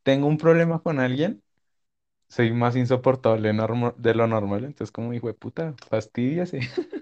tengo 0.02 0.26
un 0.28 0.38
problema 0.38 0.82
con 0.82 1.00
alguien, 1.00 1.42
soy 2.28 2.52
más 2.52 2.76
insoportable 2.76 3.52
normo- 3.52 3.94
de 3.96 4.14
lo 4.14 4.26
normal. 4.26 4.64
Entonces, 4.64 4.92
como 4.92 5.12
hijo 5.14 5.28
de 5.28 5.34
puta, 5.34 5.74
fastidiase. 5.90 6.60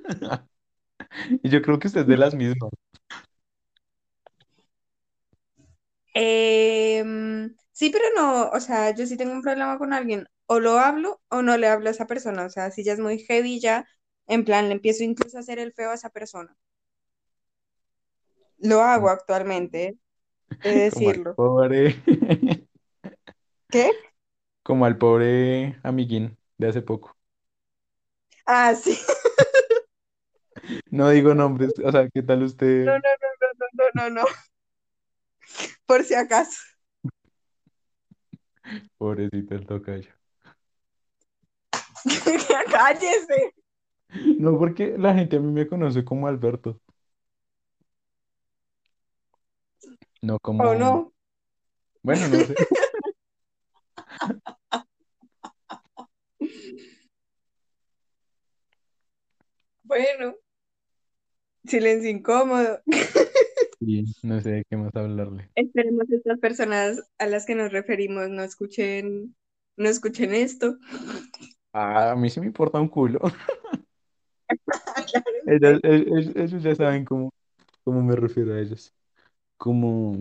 Y 1.43 1.49
yo 1.51 1.63
creo 1.63 1.79
que 1.79 1.89
usted 1.89 2.03
es 2.03 2.07
de 2.07 2.17
las 2.17 2.35
mismas. 2.35 2.71
Em, 6.15 7.55
sí, 7.73 7.91
pero 7.91 8.05
no, 8.17 8.49
o 8.51 8.61
sea, 8.61 8.95
yo 8.95 9.07
sí 9.07 9.17
tengo 9.17 9.33
un 9.33 9.43
problema 9.43 9.79
con 9.79 9.93
alguien, 9.93 10.27
o 10.47 10.61
lo 10.61 10.79
hablo 10.79 11.21
o 11.29 11.43
no 11.43 11.57
le 11.59 11.69
hablo 11.69 11.89
a 11.89 11.93
esa 11.93 12.07
persona, 12.07 12.45
o 12.47 12.51
sea, 12.51 12.71
si 12.71 12.83
ya 12.85 12.95
es 12.95 13.01
muy 13.01 13.19
heavy, 13.19 13.61
ya, 13.61 13.87
en 14.27 14.45
plan, 14.45 14.69
le 14.69 14.75
empiezo 14.75 15.05
incluso 15.05 15.37
a 15.37 15.41
hacer 15.41 15.59
el 15.59 15.73
feo 15.75 15.91
a 15.91 15.95
esa 15.95 16.11
persona. 16.11 16.57
Lo 18.59 18.83
hago 18.83 19.09
Como, 19.09 19.09
actualmente, 19.09 19.99
he 20.63 20.71
de 20.73 20.85
como 20.91 21.13
decirlo. 21.13 21.37
pobre, 21.37 21.97
¿Qué? 23.71 23.93
Como 24.67 24.85
al 24.85 24.99
pobre 24.99 25.79
amiguín 25.85 26.37
de 26.59 26.69
hace 26.69 26.83
poco. 26.83 27.17
Ah, 28.47 28.75
sí. 28.75 28.99
No 30.91 31.11
digo 31.11 31.35
nombres, 31.35 31.73
o 31.85 31.93
sea, 31.93 32.09
¿qué 32.13 32.23
tal 32.23 32.43
usted? 32.43 32.87
no, 32.87 32.93
no, 32.95 32.99
no, 32.99 33.49
no, 33.59 33.91
no, 33.95 34.11
no, 34.11 34.23
no, 34.23 34.27
por 35.87 36.05
si 36.05 36.15
acaso. 36.15 36.59
Pobrecito 38.99 39.55
el 39.55 39.67
tocayo. 39.67 40.11
Cállese. 42.71 43.53
No, 44.39 44.59
porque 44.59 44.97
la 44.99 45.15
gente 45.15 45.37
a 45.37 45.41
mí 45.41 45.53
me 45.53 45.67
conoce 45.67 46.05
como 46.05 46.27
Alberto, 46.29 46.81
no 50.23 50.35
¿O 50.35 50.41
como, 50.41 50.75
no? 50.75 51.13
bueno, 52.03 52.29
no 52.29 52.45
sé, 52.45 52.59
Bueno, 59.87 60.37
silencio 61.65 62.09
incómodo. 62.11 62.81
sí, 63.81 64.05
no 64.23 64.41
sé 64.41 64.51
de 64.51 64.65
qué 64.69 64.77
más 64.77 64.95
hablarle. 64.95 65.51
Esperemos 65.55 66.07
que 66.09 66.17
estas 66.17 66.39
personas 66.39 67.01
a 67.19 67.27
las 67.27 67.47
que 67.47 67.55
nos 67.55 67.73
referimos 67.73 68.29
no 68.29 68.43
escuchen, 68.43 69.35
no 69.77 69.89
escuchen 69.89 70.35
esto. 70.35 70.79
Ah, 71.73 72.13
a 72.13 72.17
mí 72.17 72.31
sí 72.31 72.41
me 72.41 72.47
importa 72.47 72.81
un 72.81 72.89
culo. 72.89 73.21
Claro, 73.21 73.43
Ellas- 75.47 75.81
sí. 75.81 75.83
el- 75.83 76.09
el- 76.13 76.33
ellos 76.41 76.63
ya 76.63 76.75
saben 76.75 77.05
cómo, 77.05 77.33
cómo 77.85 78.03
me 78.03 78.17
refiero 78.17 78.55
a 78.55 78.61
ellos. 78.61 78.95
Como, 79.59 80.19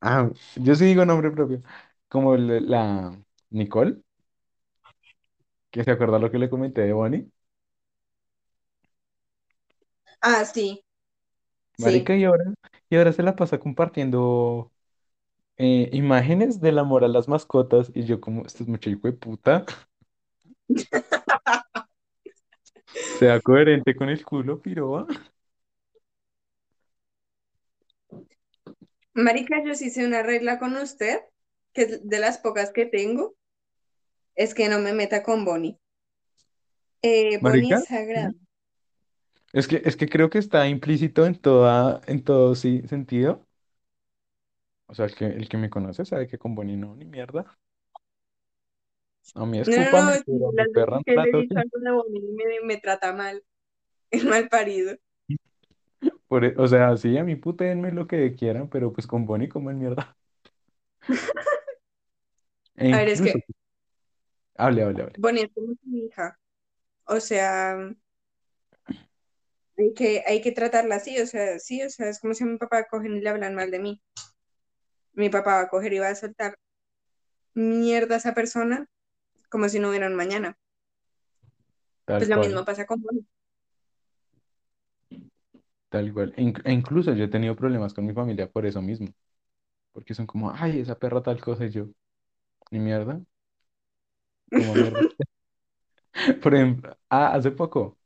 ah, 0.00 0.30
yo 0.56 0.74
sí 0.74 0.86
digo 0.86 1.04
nombre 1.06 1.30
propio. 1.30 1.60
Como 2.08 2.36
la, 2.36 2.60
la 2.60 3.24
Nicole, 3.50 4.02
que 5.70 5.84
se 5.84 5.90
acuerda 5.90 6.18
lo 6.18 6.30
que 6.30 6.38
le 6.38 6.50
comenté 6.50 6.82
de 6.82 6.92
Bonnie. 6.92 7.30
Ah, 10.22 10.44
sí, 10.44 10.82
Marica, 11.78 12.14
y 12.16 12.24
ahora, 12.24 12.44
y 12.90 12.96
ahora 12.96 13.12
se 13.12 13.22
la 13.22 13.36
pasa 13.36 13.58
compartiendo 13.58 14.70
eh, 15.56 15.88
imágenes 15.92 16.60
del 16.60 16.78
amor 16.78 17.04
a 17.04 17.08
las 17.08 17.28
mascotas. 17.28 17.90
Y 17.94 18.04
yo 18.04 18.20
como, 18.20 18.44
este 18.46 18.62
es 18.64 18.68
mucho 18.68 18.90
hijo 18.90 19.08
de 19.08 19.12
puta. 19.14 19.64
Sea 23.18 23.40
coherente 23.40 23.94
con 23.94 24.08
el 24.08 24.24
culo, 24.24 24.60
piroba. 24.60 25.06
Marica, 29.14 29.62
yo 29.64 29.74
sí 29.74 29.86
hice 29.86 30.06
una 30.06 30.22
regla 30.22 30.58
con 30.58 30.76
usted, 30.76 31.20
que 31.72 31.82
es 31.82 32.08
de 32.08 32.18
las 32.18 32.38
pocas 32.38 32.72
que 32.72 32.86
tengo, 32.86 33.34
es 34.34 34.54
que 34.54 34.68
no 34.68 34.78
me 34.78 34.92
meta 34.92 35.22
con 35.22 35.44
Bonnie. 35.44 35.78
Eh, 37.02 37.38
Bonnie 37.38 37.60
Marica, 37.60 37.76
es 37.76 37.84
sagrado. 37.84 38.34
Es 39.52 39.66
que, 39.68 39.82
es 39.84 39.96
que 39.96 40.08
creo 40.08 40.30
que 40.30 40.38
está 40.38 40.68
implícito 40.68 41.26
en 41.26 41.34
toda, 41.36 42.00
en 42.06 42.22
todo 42.24 42.54
sí, 42.54 42.82
sentido. 42.88 43.46
O 44.88 44.94
sea, 44.94 45.06
el 45.06 45.14
que, 45.14 45.24
el 45.26 45.48
que 45.48 45.56
me 45.56 45.70
conoce 45.70 46.04
sabe 46.04 46.26
que 46.28 46.36
con 46.38 46.54
Bonnie 46.54 46.76
no, 46.76 46.94
ni 46.96 47.04
mierda. 47.06 47.58
A 49.34 49.44
mí 49.46 49.58
No, 49.64 49.74
no, 49.92 50.02
escúpame, 50.04 50.20
pero 50.24 50.48
a 50.50 50.52
mi 50.52 50.64
las 50.64 50.68
perra 50.68 50.96
veces 50.96 51.02
no 51.06 51.06
que 51.06 51.16
la 51.16 51.22
le 51.22 51.30
he 51.30 51.34
dicho 51.34 51.58
algo 51.58 51.78
de 51.80 51.90
Bonnie 51.92 52.20
me, 52.36 52.60
me 52.66 52.76
trata 52.78 53.12
mal, 53.12 53.42
es 54.12 54.24
mal 54.24 54.48
parido. 54.48 54.96
Por 56.28 56.44
e- 56.44 56.54
o 56.58 56.66
sea, 56.68 56.96
sí, 56.96 57.18
a 57.18 57.24
mí 57.24 57.36
putéenme 57.36 57.92
lo 57.92 58.06
que 58.06 58.34
quieran, 58.34 58.68
pero 58.70 58.92
pues 58.92 59.06
con 59.06 59.26
Bonnie 59.26 59.48
como 59.48 59.70
en 59.70 59.78
mierda. 59.78 60.16
E 62.76 62.86
A 62.90 62.98
ver, 62.98 63.08
es 63.08 63.20
incluso, 63.20 63.38
que 63.42 63.44
hable, 64.58 64.82
hable, 64.84 65.02
hable. 65.02 65.16
Bonnie 65.16 65.42
es 65.44 65.52
como 65.54 65.74
su 65.82 65.96
hija, 65.96 66.38
o 67.06 67.20
sea, 67.20 67.76
hay 69.80 69.94
que, 69.94 70.22
hay 70.26 70.40
que 70.42 70.52
tratarla 70.52 70.96
así, 70.96 71.18
o 71.20 71.26
sea, 71.26 71.58
sí, 71.58 71.82
o 71.82 71.90
sea, 71.90 72.08
es 72.08 72.20
como 72.20 72.34
si 72.34 72.44
a 72.44 72.46
mi 72.46 72.58
papá 72.58 72.84
cogen 72.88 73.16
y 73.16 73.20
le 73.20 73.28
hablan 73.30 73.54
mal 73.54 73.70
de 73.70 73.78
mí. 73.80 74.02
Mi 75.12 75.28
papá 75.30 75.52
va 75.54 75.60
a 75.60 75.68
coger 75.68 75.92
y 75.92 76.00
va 76.00 76.08
a 76.08 76.14
soltar 76.16 76.56
mierda 77.54 78.16
a 78.16 78.18
esa 78.18 78.34
persona 78.34 78.88
como 79.50 79.68
si 79.68 79.78
no 79.80 79.90
hubiera 79.90 80.08
un 80.08 80.16
mañana. 80.16 80.58
Tal 82.04 82.18
Pues 82.18 82.28
lo 82.28 82.36
cual, 82.36 82.48
mismo 82.48 82.64
pasa 82.64 82.86
con 82.86 83.00
Bonnie. 83.02 83.26
tal 85.88 86.12
cual. 86.12 86.32
E, 86.36 86.52
e 86.64 86.72
incluso 86.72 87.12
yo 87.14 87.24
he 87.24 87.28
tenido 87.28 87.56
problemas 87.56 87.94
con 87.94 88.06
mi 88.06 88.12
familia 88.14 88.50
por 88.50 88.66
eso 88.66 88.82
mismo. 88.82 89.08
Porque 89.92 90.14
son 90.14 90.26
como, 90.26 90.52
ay, 90.52 90.80
esa 90.80 90.98
perra 90.98 91.22
tal 91.22 91.40
cosa 91.42 91.66
y 91.66 91.70
yo, 91.70 91.88
ni 92.72 92.80
mierda, 92.80 93.22
como 94.52 94.74
mierda. 94.76 95.06
Por 96.42 96.54
ejemplo, 96.54 96.96
ah, 97.08 97.34
hace 97.34 97.50
poco, 97.52 97.98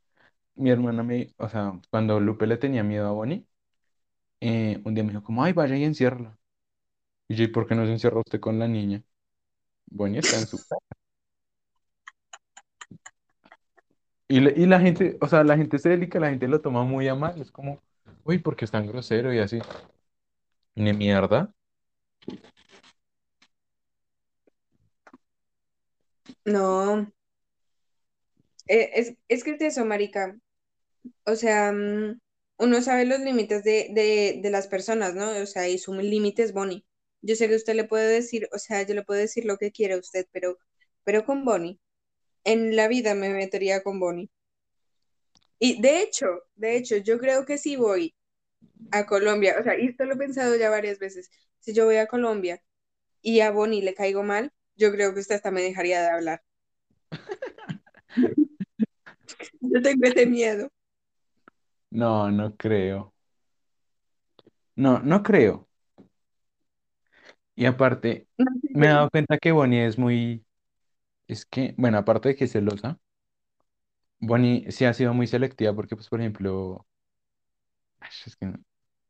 mi 0.56 0.70
hermana 0.70 1.02
me, 1.02 1.34
o 1.38 1.48
sea, 1.48 1.80
cuando 1.90 2.20
Lupe 2.20 2.46
le 2.46 2.56
tenía 2.58 2.82
miedo 2.84 3.08
a 3.08 3.12
Bonnie, 3.12 3.46
eh, 4.40 4.80
un 4.84 4.94
día 4.94 5.04
me 5.04 5.10
dijo 5.12 5.24
como, 5.24 5.44
ay, 5.44 5.52
vaya 5.54 5.76
y 5.76 5.84
enciérrala. 5.84 6.38
Y 7.28 7.36
yo, 7.36 7.44
¿y 7.44 7.48
por 7.48 7.66
qué 7.66 7.74
no 7.76 7.86
se 7.86 7.92
encierra 7.92 8.20
usted 8.20 8.40
con 8.40 8.58
la 8.58 8.68
niña? 8.68 9.02
Bonnie 9.86 10.20
está 10.20 10.38
en 10.38 10.48
su 10.48 10.58
casa. 10.64 10.86
Y, 14.28 14.40
le- 14.40 14.54
y 14.56 14.66
la 14.66 14.80
gente, 14.80 15.18
o 15.20 15.28
sea, 15.28 15.44
la 15.44 15.56
gente 15.56 15.78
se 15.78 15.90
dedica, 15.90 16.18
la 16.20 16.30
gente 16.30 16.48
lo 16.48 16.60
toma 16.60 16.84
muy 16.84 17.08
a 17.08 17.14
mal. 17.14 17.40
Es 17.40 17.50
como, 17.52 17.80
uy, 18.24 18.38
porque 18.38 18.64
es 18.64 18.70
tan 18.70 18.86
grosero 18.86 19.32
y 19.34 19.38
así. 19.38 19.58
Ni 20.76 20.92
mierda. 20.92 21.52
No, 26.46 27.06
eh, 28.66 28.90
es, 28.94 29.14
es 29.28 29.44
que 29.44 29.52
es 29.52 29.60
eso, 29.62 29.84
marica. 29.84 30.36
O 31.26 31.36
sea, 31.36 31.72
mm, 31.72 32.20
uno 32.58 32.82
sabe 32.82 33.04
los 33.06 33.20
límites 33.20 33.64
de, 33.64 33.88
de, 33.92 34.40
de 34.42 34.50
las 34.50 34.68
personas, 34.68 35.14
¿no? 35.14 35.30
O 35.42 35.46
sea, 35.46 35.68
y 35.68 35.78
su 35.78 35.94
límite 35.94 36.42
es 36.42 36.52
Bonnie. 36.52 36.84
Yo 37.22 37.36
sé 37.36 37.48
que 37.48 37.56
usted 37.56 37.74
le 37.74 37.84
puede 37.84 38.08
decir, 38.08 38.48
o 38.52 38.58
sea, 38.58 38.82
yo 38.86 38.94
le 38.94 39.02
puedo 39.04 39.20
decir 39.20 39.44
lo 39.44 39.56
que 39.58 39.72
quiera 39.72 39.96
a 39.96 39.98
usted, 39.98 40.26
pero, 40.32 40.58
pero 41.04 41.24
con 41.24 41.44
Bonnie, 41.44 41.80
en 42.44 42.76
la 42.76 42.88
vida 42.88 43.14
me 43.16 43.30
metería 43.30 43.82
con 43.82 44.00
Bonnie. 44.00 44.30
Y 45.58 45.80
de 45.80 46.02
hecho, 46.02 46.26
de 46.54 46.76
hecho, 46.76 46.96
yo 46.98 47.18
creo 47.18 47.44
que 47.46 47.58
si 47.58 47.76
voy 47.76 48.14
a 48.92 49.06
Colombia, 49.06 49.56
o 49.60 49.64
sea, 49.64 49.78
y 49.80 49.88
esto 49.88 50.04
lo 50.06 50.14
he 50.14 50.18
pensado 50.18 50.56
ya 50.56 50.70
varias 50.70 50.98
veces, 51.00 51.30
si 51.60 51.74
yo 51.74 51.86
voy 51.86 51.96
a 51.96 52.06
Colombia 52.08 52.62
y 53.22 53.40
a 53.40 53.50
Bonnie 53.52 53.82
le 53.82 53.94
caigo 53.94 54.22
mal, 54.24 54.52
yo 54.76 54.92
creo 54.92 55.14
que 55.14 55.20
usted 55.20 55.36
hasta 55.36 55.50
me 55.52 55.62
dejaría 55.62 56.02
de 56.02 56.08
hablar. 56.10 56.42
Yo 59.60 59.82
tengo 59.82 60.06
ese 60.06 60.26
miedo. 60.26 60.70
No, 61.94 62.30
no 62.30 62.54
creo. 62.58 63.14
No, 64.76 65.00
no 65.00 65.22
creo. 65.22 65.68
Y 67.56 67.66
aparte, 67.66 68.26
No 68.38 68.46
sé 68.60 68.68
me 68.74 68.86
he 68.86 68.88
dado 68.90 69.10
cuenta 69.10 69.38
que 69.38 69.52
Bonnie 69.52 69.86
es 69.86 69.98
muy, 69.98 70.44
es 71.28 71.46
que, 71.46 71.74
bueno, 71.78 71.98
aparte 71.98 72.30
de 72.30 72.36
que 72.36 72.44
es 72.46 72.52
celosa, 72.52 72.98
Bonnie 74.20 74.70
sí 74.72 74.84
ha 74.86 74.92
sido 74.94 75.14
muy 75.14 75.26
selectiva 75.28 75.72
porque, 75.74 75.94
pues, 75.96 76.08
por 76.08 76.20
ejemplo, 76.20 76.84
ay, 78.00 78.10
es 78.26 78.36
que, 78.36 78.46
no- 78.46 78.58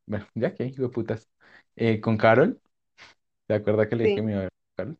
bueno, 0.06 0.26
ya 0.34 0.54
que, 0.54 0.66
hijo 0.66 0.82
de 0.84 0.88
putas, 0.90 1.28
eh, 1.76 2.00
con 2.02 2.16
Carol, 2.18 2.60
¿te 3.48 3.54
acuerdas 3.54 3.88
que 3.88 3.96
le 3.96 4.04
dije 4.06 4.16
que 4.16 4.22
Sí. 4.22 4.26
me 4.26 4.32
iba 4.32 4.40
a 4.42 4.44
ver 4.44 4.52
con 4.76 4.96
Carol? 4.96 4.98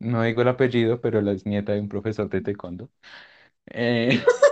No 0.00 0.22
digo 0.24 0.42
el 0.42 0.48
apellido, 0.48 1.00
pero 1.00 1.20
la 1.22 1.32
es 1.32 1.46
nieta 1.46 1.72
de 1.72 1.80
un 1.80 1.88
profesor 1.90 2.28
de 2.30 2.40
taekwondo. 2.42 2.90
Eh, 3.66 4.10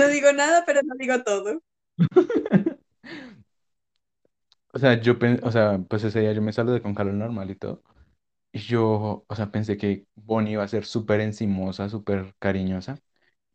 No 0.00 0.08
digo 0.08 0.32
nada, 0.32 0.64
pero 0.66 0.80
no 0.82 0.94
digo 0.96 1.22
todo. 1.22 1.60
O 4.72 4.78
sea, 4.78 5.00
yo 5.00 5.18
pen- 5.18 5.40
o 5.42 5.50
sea, 5.50 5.78
pues 5.88 6.04
ese 6.04 6.20
día 6.20 6.32
yo 6.32 6.42
me 6.42 6.52
saludé 6.52 6.80
con 6.82 6.94
Carlos 6.94 7.14
normal 7.16 7.50
y 7.50 7.56
todo. 7.56 7.82
Y 8.52 8.60
yo, 8.60 9.24
o 9.28 9.36
sea, 9.36 9.52
pensé 9.52 9.76
que 9.78 10.06
Bonnie 10.16 10.54
iba 10.54 10.64
a 10.64 10.68
ser 10.68 10.84
súper 10.86 11.20
encimosa, 11.20 11.88
súper 11.88 12.34
cariñosa. 12.38 12.98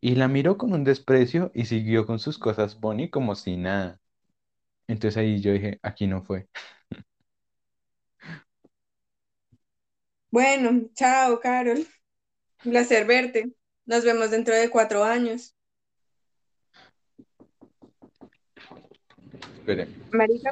Y 0.01 0.15
la 0.15 0.27
miró 0.29 0.57
con 0.57 0.73
un 0.73 0.83
desprecio 0.85 1.51
y 1.55 1.65
siguió 1.65 2.05
con 2.07 2.19
sus 2.19 2.39
cosas 2.39 2.79
Bonnie 2.79 3.09
como 3.11 3.35
si 3.35 3.57
nada. 3.57 3.99
Entonces 4.87 5.17
ahí 5.17 5.41
yo 5.41 5.53
dije, 5.53 5.79
aquí 5.83 6.07
no 6.07 6.23
fue. 6.23 6.49
Bueno, 10.29 10.89
chao, 10.93 11.39
Carol. 11.39 11.87
Un 12.63 12.71
placer 12.71 13.05
verte. 13.07 13.53
Nos 13.85 14.05
vemos 14.05 14.31
dentro 14.31 14.55
de 14.55 14.69
cuatro 14.71 15.03
años. 15.05 15.54
Marica, 20.11 20.51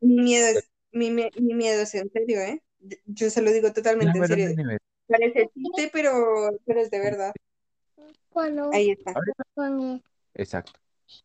mi 0.00 0.22
miedo 0.22 0.46
es, 0.48 0.70
mi, 0.92 1.10
mi 1.10 1.54
miedo 1.54 1.82
es 1.82 1.94
en 1.94 2.10
serio, 2.10 2.40
¿eh? 2.40 2.62
Yo 3.06 3.30
se 3.30 3.42
lo 3.42 3.52
digo 3.52 3.72
totalmente 3.72 4.18
en 4.18 4.26
serio. 4.26 4.80
Parece 5.06 5.50
chiste, 5.54 5.90
pero, 5.92 6.58
pero 6.64 6.80
es 6.80 6.90
de 6.90 6.98
verdad. 7.00 7.32
Cuando 8.28 8.70
Ahí 8.72 8.90
está. 8.90 9.12
Exacto. 10.34 10.72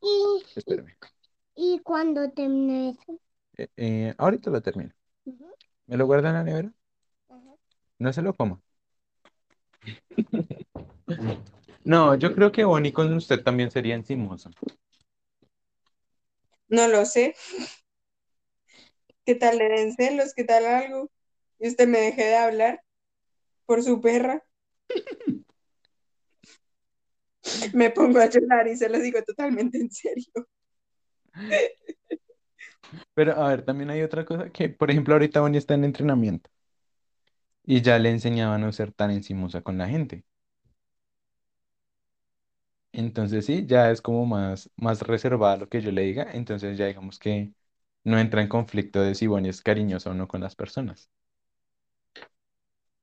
y, 0.01 0.43
Espérame. 0.55 0.97
y 1.55 1.79
cuando 1.79 2.29
termine 2.31 2.89
eso. 2.89 3.19
Eh, 3.57 3.67
eh, 3.77 4.13
ahorita 4.17 4.49
lo 4.49 4.61
termino. 4.61 4.91
¿Me 5.85 5.97
lo 5.97 6.05
guarda 6.07 6.29
en 6.29 6.35
la 6.35 6.43
nevera? 6.43 6.73
No 7.99 8.11
se 8.11 8.21
lo 8.21 8.33
coma. 8.33 8.59
No, 11.85 12.15
yo 12.15 12.33
creo 12.33 12.51
que 12.51 12.65
Bonnie 12.65 12.91
con 12.91 13.13
usted 13.13 13.43
también 13.43 13.69
sería 13.69 13.93
encimosa. 13.93 14.49
No 16.67 16.87
lo 16.87 17.05
sé. 17.05 17.35
¿Qué 19.25 19.35
tal 19.35 19.57
le 19.57 19.69
den 19.69 19.93
celos? 19.93 20.33
¿Qué 20.35 20.43
tal 20.43 20.65
algo? 20.65 21.11
Y 21.59 21.67
usted 21.67 21.87
me 21.87 21.99
deje 21.99 22.25
de 22.25 22.35
hablar 22.35 22.81
por 23.65 23.83
su 23.83 24.01
perra. 24.01 24.43
Me 27.73 27.91
pongo 27.91 28.19
a 28.19 28.25
llorar 28.27 28.67
y 28.67 28.75
se 28.75 28.89
lo 28.89 28.99
digo 28.99 29.21
totalmente 29.23 29.77
en 29.77 29.91
serio. 29.91 30.47
Pero 33.13 33.33
a 33.33 33.49
ver, 33.49 33.63
también 33.63 33.89
hay 33.89 34.01
otra 34.01 34.25
cosa 34.25 34.49
que, 34.49 34.69
por 34.69 34.89
ejemplo, 34.91 35.13
ahorita 35.13 35.41
Bonnie 35.41 35.59
está 35.59 35.73
en 35.75 35.83
entrenamiento 35.83 36.49
y 37.63 37.81
ya 37.81 37.99
le 37.99 38.09
enseñaban 38.11 38.63
a 38.63 38.65
no 38.67 38.71
ser 38.71 38.91
tan 38.91 39.11
encimosa 39.11 39.61
con 39.61 39.77
la 39.77 39.87
gente. 39.87 40.23
Entonces 42.97 43.45
sí, 43.45 43.65
ya 43.67 43.91
es 43.91 44.01
como 44.01 44.25
más, 44.25 44.69
más 44.77 45.01
reservada 45.01 45.57
lo 45.57 45.69
que 45.69 45.81
yo 45.81 45.91
le 45.91 46.01
diga. 46.03 46.31
Entonces 46.33 46.77
ya 46.77 46.85
digamos 46.87 47.19
que 47.19 47.53
no 48.03 48.17
entra 48.19 48.41
en 48.41 48.47
conflicto 48.47 49.01
de 49.01 49.15
si 49.15 49.27
Bonnie 49.27 49.49
es 49.49 49.61
cariñosa 49.61 50.11
o 50.11 50.13
no 50.13 50.27
con 50.27 50.41
las 50.41 50.55
personas. 50.55 51.09